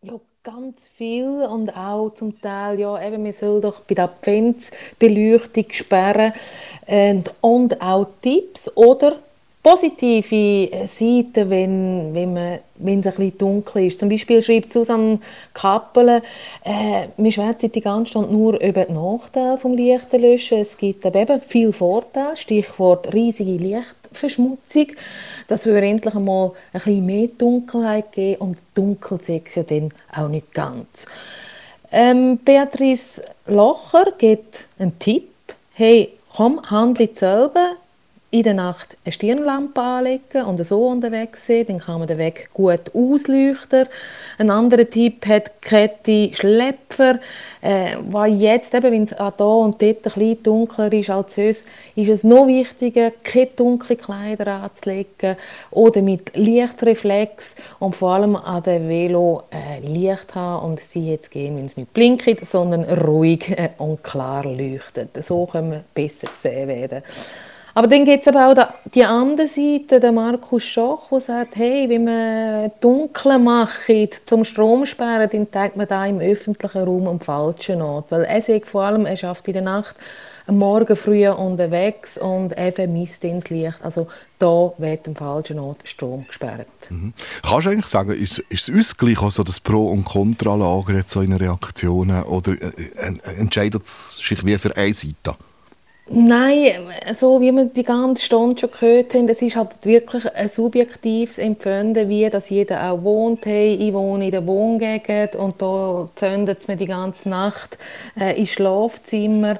Ja, 0.03 0.13
ganz 0.43 0.89
viel 0.97 1.45
und 1.49 1.75
auch 1.75 2.09
zum 2.11 2.41
Teil, 2.41 2.77
ja, 2.77 3.01
eben, 3.01 3.23
wir 3.23 3.31
sollen 3.31 3.61
doch 3.61 3.79
bei 3.79 3.95
der 3.95 4.05
Adventsbeleuchtung 4.05 5.65
sperren 5.71 6.33
und, 6.85 7.31
und 7.39 7.81
auch 7.81 8.07
Tipps 8.21 8.69
oder 8.75 9.19
positive 9.63 10.85
Seiten, 10.85 11.49
wenn, 11.49 12.13
wenn, 12.13 12.33
man, 12.33 12.59
wenn 12.75 12.99
es 12.99 13.05
ein 13.05 13.13
bisschen 13.13 13.37
dunkel 13.37 13.87
ist. 13.87 14.01
Zum 14.01 14.09
Beispiel 14.09 14.41
schreibt 14.41 14.73
Susanne 14.73 15.19
Kappelen, 15.53 16.21
äh, 16.65 17.07
wir 17.15 17.31
schwätzen 17.31 17.71
die 17.71 17.79
ganze 17.79 18.11
Stunde 18.11 18.33
nur 18.33 18.59
über 18.61 18.83
die 18.83 18.91
Nachteile 18.91 19.57
vom 19.57 19.75
Lichtenlöschen. 19.75 20.59
Es 20.59 20.75
gibt 20.75 21.05
eben 21.05 21.39
viel 21.39 21.71
Vorteile, 21.71 22.35
Stichwort 22.35 23.13
riesige 23.13 23.55
Lichtverschmutzung. 24.13 24.87
Das 25.47 25.65
würde 25.65 25.87
endlich 25.87 26.15
einmal 26.15 26.51
ein 26.71 26.79
bisschen 26.79 27.05
mehr 27.05 27.27
Dunkelheit 27.37 28.11
geben 28.11 28.41
und 28.41 28.57
dunkel 28.75 29.21
sieht 29.21 29.53
ja 29.55 29.63
dann 29.63 29.89
auch 30.15 30.29
nicht 30.29 30.53
ganz. 30.53 31.05
Ähm, 31.91 32.37
Beatrice 32.37 33.21
Locher 33.47 34.13
gibt 34.17 34.67
einen 34.79 34.97
Tipp. 34.99 35.29
Hey, 35.73 36.13
komm, 36.35 36.61
handle 36.69 37.09
selber 37.13 37.75
in 38.33 38.41
der 38.41 38.55
Nacht 38.55 38.97
eine 39.05 39.11
Stirnlampe 39.11 39.79
anlegen 39.79 40.45
und 40.45 40.63
so 40.65 40.87
unterwegs 40.87 41.45
sein, 41.45 41.65
dann 41.67 41.77
kann 41.77 41.99
man 41.99 42.07
den 42.07 42.17
Weg 42.17 42.49
gut 42.51 42.79
ausleuchten. 42.91 43.85
Ein 44.39 44.49
anderer 44.49 44.89
Tipp 44.89 45.27
hat 45.27 45.61
Kette 45.61 46.33
Schlepfer, 46.33 47.19
äh, 47.61 47.95
weil 48.09 48.33
jetzt 48.33 48.73
eben, 48.73 48.91
wenn 48.91 49.03
es 49.03 49.11
da 49.11 49.27
und 49.27 49.79
dort 49.79 49.83
ein 49.83 50.01
bisschen 50.01 50.41
dunkler 50.41 50.91
ist 50.91 51.11
als 51.11 51.35
sonst, 51.35 51.67
ist 51.95 52.09
es 52.09 52.23
noch 52.23 52.47
wichtiger, 52.47 53.11
keine 53.23 53.51
dunklen 53.55 53.99
Kleider 53.99 54.63
anzulegen 54.63 55.35
oder 55.69 56.01
mit 56.01 56.35
Lichtreflex 56.35 57.55
und 57.77 57.95
vor 57.95 58.13
allem 58.13 58.35
an 58.35 58.63
dem 58.63 58.89
Velo 58.89 59.43
äh, 59.51 59.79
Licht 59.85 60.33
haben 60.33 60.71
und 60.71 60.79
sie 60.79 61.11
jetzt 61.11 61.29
gehen, 61.29 61.55
wenn 61.55 61.65
es 61.65 61.77
nicht 61.77 61.93
blinkt, 61.93 62.43
sondern 62.47 62.83
ruhig 62.85 63.51
äh, 63.51 63.69
und 63.77 64.03
klar 64.03 64.43
leuchtet. 64.43 65.23
So 65.23 65.45
können 65.45 65.69
wir 65.69 65.83
besser 65.93 66.29
gesehen 66.29 66.67
werden. 66.67 67.03
Aber 67.75 67.87
dann 67.87 68.05
gibt 68.05 68.21
es 68.21 68.27
aber 68.27 68.47
auch 68.47 68.67
die 68.93 69.03
andere 69.03 69.47
Seite, 69.47 69.99
der 69.99 70.11
Markus 70.11 70.63
Schoch, 70.63 71.09
der 71.09 71.19
sagt, 71.19 71.55
hey, 71.55 71.89
wenn 71.89 72.03
man 72.03 72.71
dunkel 72.79 73.39
macht 73.39 74.27
zum 74.27 74.43
Stromsperren, 74.43 75.29
dann 75.31 75.51
zeigt 75.51 75.75
man 75.75 75.87
da 75.87 76.05
im 76.05 76.19
öffentlichen 76.19 76.83
Raum 76.83 77.07
am 77.07 77.19
falschen 77.19 77.81
Ort. 77.81 78.11
Weil 78.11 78.25
er 78.25 78.41
sagt 78.41 78.69
vor 78.69 78.83
allem, 78.83 79.07
er 79.07 79.17
schafft 79.17 79.47
in 79.47 79.53
der 79.53 79.63
Nacht 79.63 79.95
am 80.45 80.57
Morgen 80.57 80.95
früh 80.95 81.27
unterwegs 81.27 82.17
und 82.17 82.51
er 82.51 82.71
vermisst 82.71 83.23
ins 83.23 83.49
Licht. 83.49 83.79
Also 83.81 84.07
da 84.39 84.73
wird 84.77 85.07
am 85.07 85.15
falschen 85.15 85.57
Ort 85.57 85.87
Strom 85.87 86.27
gesperrt. 86.27 86.67
Mhm. 86.89 87.13
Kannst 87.41 87.65
du 87.65 87.69
eigentlich 87.71 87.87
sagen, 87.87 88.11
ist, 88.11 88.39
ist 88.39 88.69
es 88.69 88.69
uns 88.69 88.97
gleich 88.97 89.21
auch 89.21 89.31
so 89.31 89.43
das 89.43 89.59
Pro- 89.59 89.89
und 89.89 90.03
Kontralager 90.03 90.95
jetzt 90.95 91.11
so 91.11 91.21
in 91.21 91.33
Reaktionen 91.33 92.23
oder 92.23 92.51
äh, 92.51 92.71
äh, 92.97 93.39
entscheidet 93.39 93.85
es 93.85 94.17
sich 94.17 94.45
wie 94.45 94.57
für 94.57 94.75
eine 94.75 94.93
Seite? 94.93 95.35
Nein, 96.09 96.73
so 97.15 97.39
wie 97.39 97.53
wir 97.53 97.63
die 97.63 97.83
ganze 97.83 98.25
Stunde 98.25 98.59
schon 98.59 98.71
gehört 98.71 99.13
haben, 99.13 99.29
es 99.29 99.41
ist 99.41 99.55
halt 99.55 99.69
wirklich 99.83 100.29
ein 100.35 100.49
subjektives 100.49 101.37
Empfinden, 101.37 102.09
wie 102.09 102.29
das 102.29 102.49
jeder 102.49 102.91
auch 102.91 103.03
wohnt. 103.03 103.45
Hey, 103.45 103.75
ich 103.75 103.93
wohne 103.93 104.25
in 104.25 104.31
der 104.31 104.45
Wohngegend 104.45 105.37
und 105.37 105.61
da 105.61 106.09
zündet 106.15 106.59
es 106.59 106.67
mir 106.67 106.75
die 106.75 106.87
ganze 106.87 107.29
Nacht 107.29 107.77
äh, 108.19 108.37
ins 108.37 108.49
Schlafzimmer. 108.49 109.59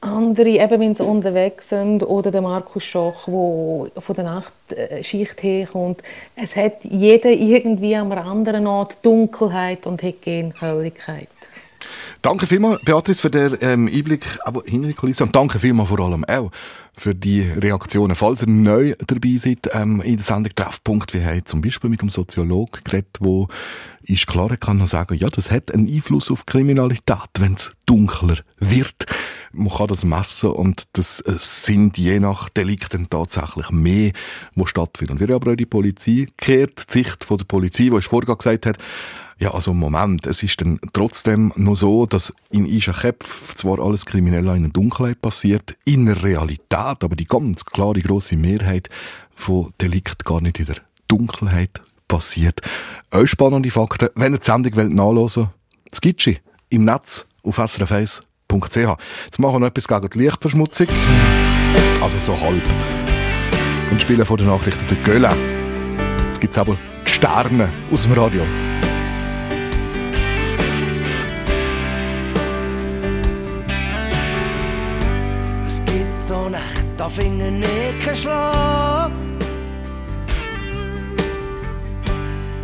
Andere, 0.00 0.50
eben 0.50 0.80
wenn 0.80 0.94
sie 0.94 1.04
unterwegs 1.04 1.70
sind, 1.70 2.04
oder 2.04 2.30
der 2.30 2.42
Markus 2.42 2.84
Schoch, 2.84 3.24
der 3.26 4.02
von 4.02 4.16
der 4.16 4.24
Nachtschicht 4.24 5.42
herkommt. 5.42 6.02
Es 6.36 6.54
hat 6.54 6.84
jeder 6.84 7.30
irgendwie 7.30 7.96
am 7.96 8.12
anderen 8.12 8.68
Ort 8.68 8.98
Dunkelheit 9.04 9.86
und 9.88 10.02
hat 10.02 10.22
keine 10.22 10.54
Helligkeit. 10.60 11.28
Danke 12.22 12.46
vielmals, 12.46 12.82
Beatrice, 12.82 13.20
für 13.20 13.30
den 13.30 13.56
ähm, 13.60 13.90
Einblick 13.92 14.38
aber 14.44 14.62
hinter 14.64 14.88
die 14.88 14.94
Kulisse. 14.94 15.24
Und 15.24 15.34
danke 15.34 15.58
vielmals 15.58 15.88
vor 15.88 16.00
allem 16.00 16.24
auch 16.24 16.50
für 16.94 17.14
die 17.14 17.42
Reaktionen. 17.42 18.14
Falls 18.14 18.42
ihr 18.42 18.48
neu 18.48 18.94
dabei 19.06 19.36
seid 19.38 19.70
ähm, 19.72 20.00
in 20.02 20.16
der 20.16 20.24
Sendung 20.24 20.54
Treffpunkt, 20.54 21.14
wir 21.14 21.24
haben 21.24 21.44
zum 21.46 21.62
Beispiel 21.62 21.90
mit 21.90 22.00
einem 22.00 22.10
Soziologen 22.10 22.82
geredet, 22.84 23.18
der 23.20 23.46
ist 24.04 24.26
klar, 24.26 24.50
er 24.50 24.56
kann 24.56 24.78
noch 24.78 24.86
sagen, 24.86 25.16
ja, 25.16 25.28
das 25.28 25.50
hat 25.50 25.72
einen 25.72 25.88
Einfluss 25.88 26.30
auf 26.30 26.46
Kriminalität, 26.46 27.30
wenn 27.38 27.54
es 27.54 27.72
dunkler 27.86 28.38
wird. 28.58 29.06
Man 29.52 29.68
kann 29.68 29.86
das 29.86 30.04
messen 30.04 30.50
und 30.50 30.84
das 30.94 31.20
äh, 31.20 31.34
sind 31.38 31.98
je 31.98 32.20
nach 32.20 32.48
Delikt 32.48 32.94
dann 32.94 33.08
tatsächlich 33.08 33.70
mehr, 33.70 34.12
die 34.54 34.66
stattfinden. 34.66 35.14
Und 35.14 35.20
wir 35.20 35.28
haben 35.28 35.42
aber 35.42 35.52
auch 35.52 35.56
die 35.56 35.66
Polizei 35.66 36.26
gehört, 36.36 36.88
die 36.88 37.04
Sicht 37.04 37.24
von 37.24 37.38
der 37.38 37.44
Polizei, 37.44 37.90
die 37.90 38.00
vorher 38.00 38.34
gesagt 38.34 38.66
hat, 38.66 38.78
ja, 39.42 39.52
also 39.52 39.74
Moment, 39.74 40.24
es 40.26 40.40
ist 40.44 40.60
dann 40.60 40.78
trotzdem 40.92 41.52
nur 41.56 41.74
so, 41.74 42.06
dass 42.06 42.32
in 42.52 42.64
Isha 42.64 42.92
Köpf 42.92 43.56
zwar 43.56 43.80
alles 43.80 44.06
kriminell 44.06 44.46
in 44.54 44.62
der 44.62 44.70
Dunkelheit 44.70 45.20
passiert, 45.20 45.74
in 45.84 46.06
der 46.06 46.22
Realität 46.22 47.02
aber 47.02 47.16
die 47.16 47.24
ganz 47.24 47.64
klare 47.64 48.00
große 48.00 48.36
Mehrheit 48.36 48.88
von 49.34 49.72
Delikt 49.80 50.24
gar 50.24 50.40
nicht 50.40 50.60
in 50.60 50.66
der 50.66 50.76
Dunkelheit 51.08 51.82
passiert. 52.06 52.60
Auch 53.10 53.26
spannende 53.26 53.72
Fakten, 53.72 54.10
wenn 54.14 54.32
ihr 54.32 54.38
die 54.38 54.44
Sendung 54.44 54.76
wollt 54.76 55.48
es 55.90 56.00
gibt 56.00 56.22
sie 56.22 56.38
im 56.68 56.84
Netz 56.84 57.26
auf 57.42 57.58
srf1.ch. 57.58 58.76
Jetzt 59.24 59.38
machen 59.40 59.54
wir 59.54 59.58
noch 59.58 59.66
etwas 59.66 59.88
gegen 59.88 60.08
die 60.08 60.18
Lichtverschmutzung. 60.20 60.86
Also 62.00 62.18
so 62.20 62.40
halb. 62.40 62.62
Und 63.90 64.00
spielen 64.00 64.24
vor 64.24 64.38
den 64.38 64.46
Nachrichten 64.46 64.86
der 64.88 64.98
Gölle. 64.98 65.30
Jetzt 66.28 66.40
gibt 66.40 66.52
es 66.52 66.58
aber 66.58 66.78
die 67.04 67.10
Sterne 67.10 67.68
aus 67.90 68.02
dem 68.04 68.12
Radio. 68.12 68.42
Da 77.02 77.08
finde 77.08 77.48
ich 77.48 78.04
keinen 78.04 78.14
Schlaf. 78.14 79.10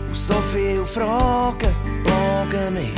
Und 0.06 0.16
so 0.16 0.34
viele 0.52 0.86
Fragen 0.86 1.74
plagen 2.04 2.74
mich. 2.74 2.94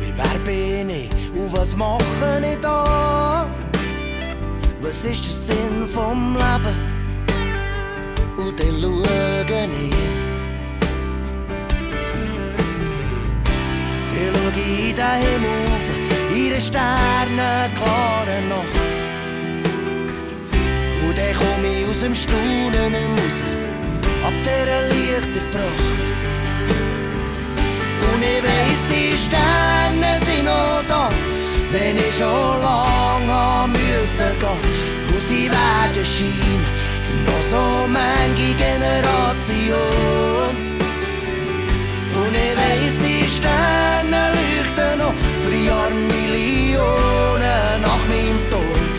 Wie 0.00 0.12
wer 0.18 0.38
bin 0.44 0.90
ich 0.90 1.10
und 1.34 1.50
was 1.56 1.74
mache 1.74 2.42
ich 2.42 2.58
da? 2.60 3.46
Was 4.82 5.04
ist 5.06 5.24
der 5.26 5.34
Sinn 5.46 5.88
vom 5.88 6.36
Leben? 6.36 6.76
Und 8.36 8.60
dann 8.60 8.80
schaue 8.82 9.02
ich. 9.72 9.94
Dann 14.10 14.34
schaue 14.34 14.50
ich 14.56 14.90
in 14.90 14.96
den 14.96 15.14
Himmel 15.22 16.03
auf 16.54 16.60
in 16.60 16.60
der 16.60 16.60
sternenklaren 16.60 18.48
Nacht. 18.48 18.78
Und 21.06 21.18
dann 21.18 21.34
komm 21.34 21.64
ich 21.64 21.88
aus 21.88 22.00
dem 22.00 22.14
Staunen 22.14 22.94
raus, 22.94 23.42
ab 24.24 24.34
dieser 24.40 24.82
Lichtertracht. 24.88 26.04
Und 28.00 28.22
ich 28.22 28.42
weiss, 28.42 28.82
die 28.88 29.16
Sterne 29.16 30.18
sind 30.24 30.44
noch 30.44 30.82
da, 30.88 31.08
denn 31.72 31.96
ich 31.96 32.16
schon 32.16 32.60
lang 32.62 33.30
am 33.30 33.72
müssen 33.72 34.38
gehen. 34.38 34.60
Und 35.12 35.20
sie 35.20 35.50
werden 35.50 36.04
scheinen 36.04 36.64
für 37.04 37.30
noch 37.30 37.42
so 37.42 37.86
manche 37.88 38.54
Generation. 38.54 39.74
Und 42.16 42.34
ich 42.34 42.56
weiss, 42.56 42.96
die 43.02 43.28
Sterne 43.28 44.43
leuchten 44.74 44.98
noch 44.98 45.14
für 45.38 45.54
Jahre 45.54 45.90
Millionen 45.90 47.82
nach 47.82 48.06
meinem 48.08 48.50
Tod. 48.50 48.96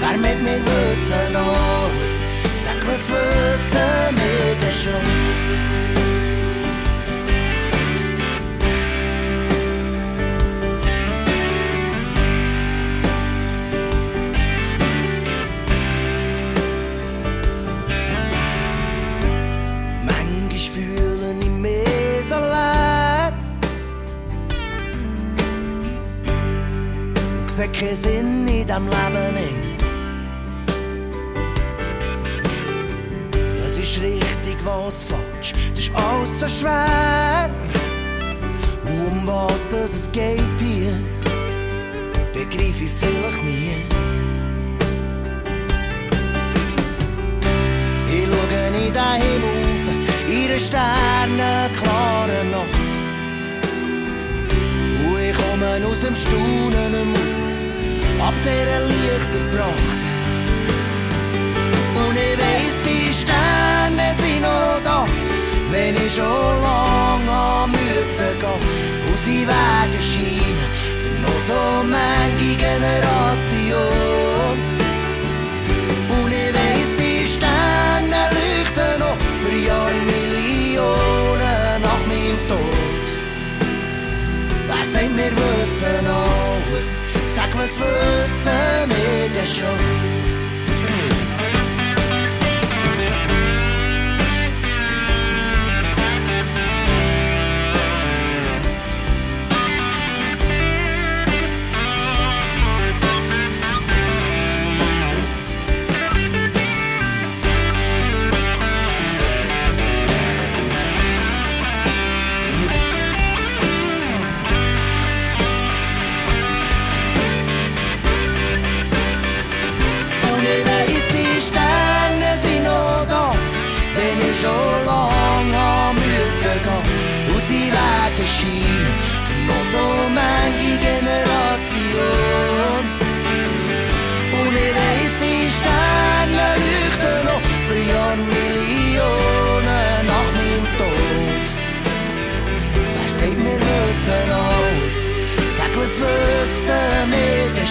Wer 0.00 0.18
mit 0.18 0.42
mir 0.42 0.60
wissen 0.64 1.36
alles, 1.36 2.14
sag 2.64 2.86
was 2.86 3.08
wissen 3.08 4.16
wir 4.16 4.54
denn 4.60 4.72
schon? 4.72 6.01
Es 27.62 27.68
hat 27.68 27.72
keinen 27.78 27.96
Sinn 27.96 28.48
in 28.48 28.66
diesem 28.66 28.88
Leben. 28.88 29.56
Was 33.62 33.78
ist 33.78 34.00
richtig, 34.02 34.56
was 34.64 35.02
falsch? 35.02 35.52
Das 35.70 35.80
ist 35.80 35.94
alles 35.94 36.40
so 36.40 36.48
schwer. 36.48 37.50
Um 38.84 39.26
was 39.26 39.68
das 39.68 39.94
es 39.94 40.12
geht 40.12 40.40
hier, 40.58 40.92
begreife 42.32 42.84
ich 42.84 42.90
vielleicht 42.90 43.44
nie. 43.44 43.76
Ich 48.08 48.26
schaue 48.26 48.66
in 48.66 48.92
den 48.92 49.14
Himmel 49.22 49.44
auf, 49.72 49.86
in 50.28 50.50
einer 50.50 50.58
sternenklaren 50.58 52.50
Nacht. 52.50 52.92
Und 55.06 55.20
ich 55.20 55.36
komme 55.36 55.86
aus 55.86 56.00
dem 56.00 56.14
Staunen 56.14 56.94
raus, 56.94 57.51
ab 58.28 58.34
dieser 58.36 58.80
Lichterpracht. 58.90 60.02
Und 62.02 62.16
ich 62.16 62.36
weiss, 62.42 62.76
die 62.88 63.12
Sterne 63.12 64.06
sind 64.22 64.42
noch 64.42 64.80
da, 64.84 65.06
wenn 65.70 65.94
ich 65.96 66.14
schon 66.14 66.54
lang 66.62 67.28
am 67.28 67.70
müssen 67.70 68.32
gehen. 68.42 68.62
Und 69.08 69.18
sie 69.24 69.46
werden 69.46 70.02
scheinen 70.10 70.70
für 71.02 71.18
noch 71.24 71.40
so 71.48 71.62
manche 71.96 72.56
Generation. 72.64 74.56
Und 76.16 76.32
ich 76.42 76.52
weiss, 76.58 76.90
die 77.02 77.26
Sterne 77.34 78.20
leuchten 78.36 78.94
noch 79.00 79.16
für 79.42 79.56
Jahre 79.68 80.00
Millionen 80.12 81.82
nach 81.86 82.02
meinem 82.10 82.40
Tod. 82.48 83.06
Wer 84.68 84.86
sagt, 84.86 85.16
wir 85.16 85.32
wissen 85.32 86.06
alles? 86.06 86.31
Sag, 87.62 87.70
was 87.70 87.80
wissen 87.80 88.90
wir 88.90 90.31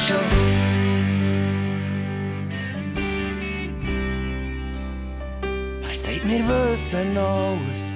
schon? 0.08 0.18
Wer 5.82 5.94
sagt, 5.94 6.30
wir 6.30 6.48
wissen 6.48 7.18
alles? 7.18 7.94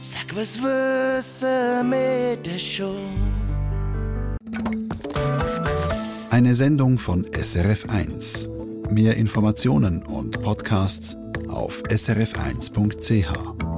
Sag, 0.00 0.34
was 0.34 0.58
wissen 0.62 1.90
wir 1.90 2.36
denn 2.36 2.58
schon? 2.58 2.96
Eine 6.30 6.54
Sendung 6.54 6.98
von 6.98 7.26
SRF1. 7.26 8.48
Mehr 8.90 9.16
Informationen 9.16 10.02
und 10.02 10.40
Podcasts 10.40 11.16
auf 11.48 11.82
srf1.ch. 11.82 13.69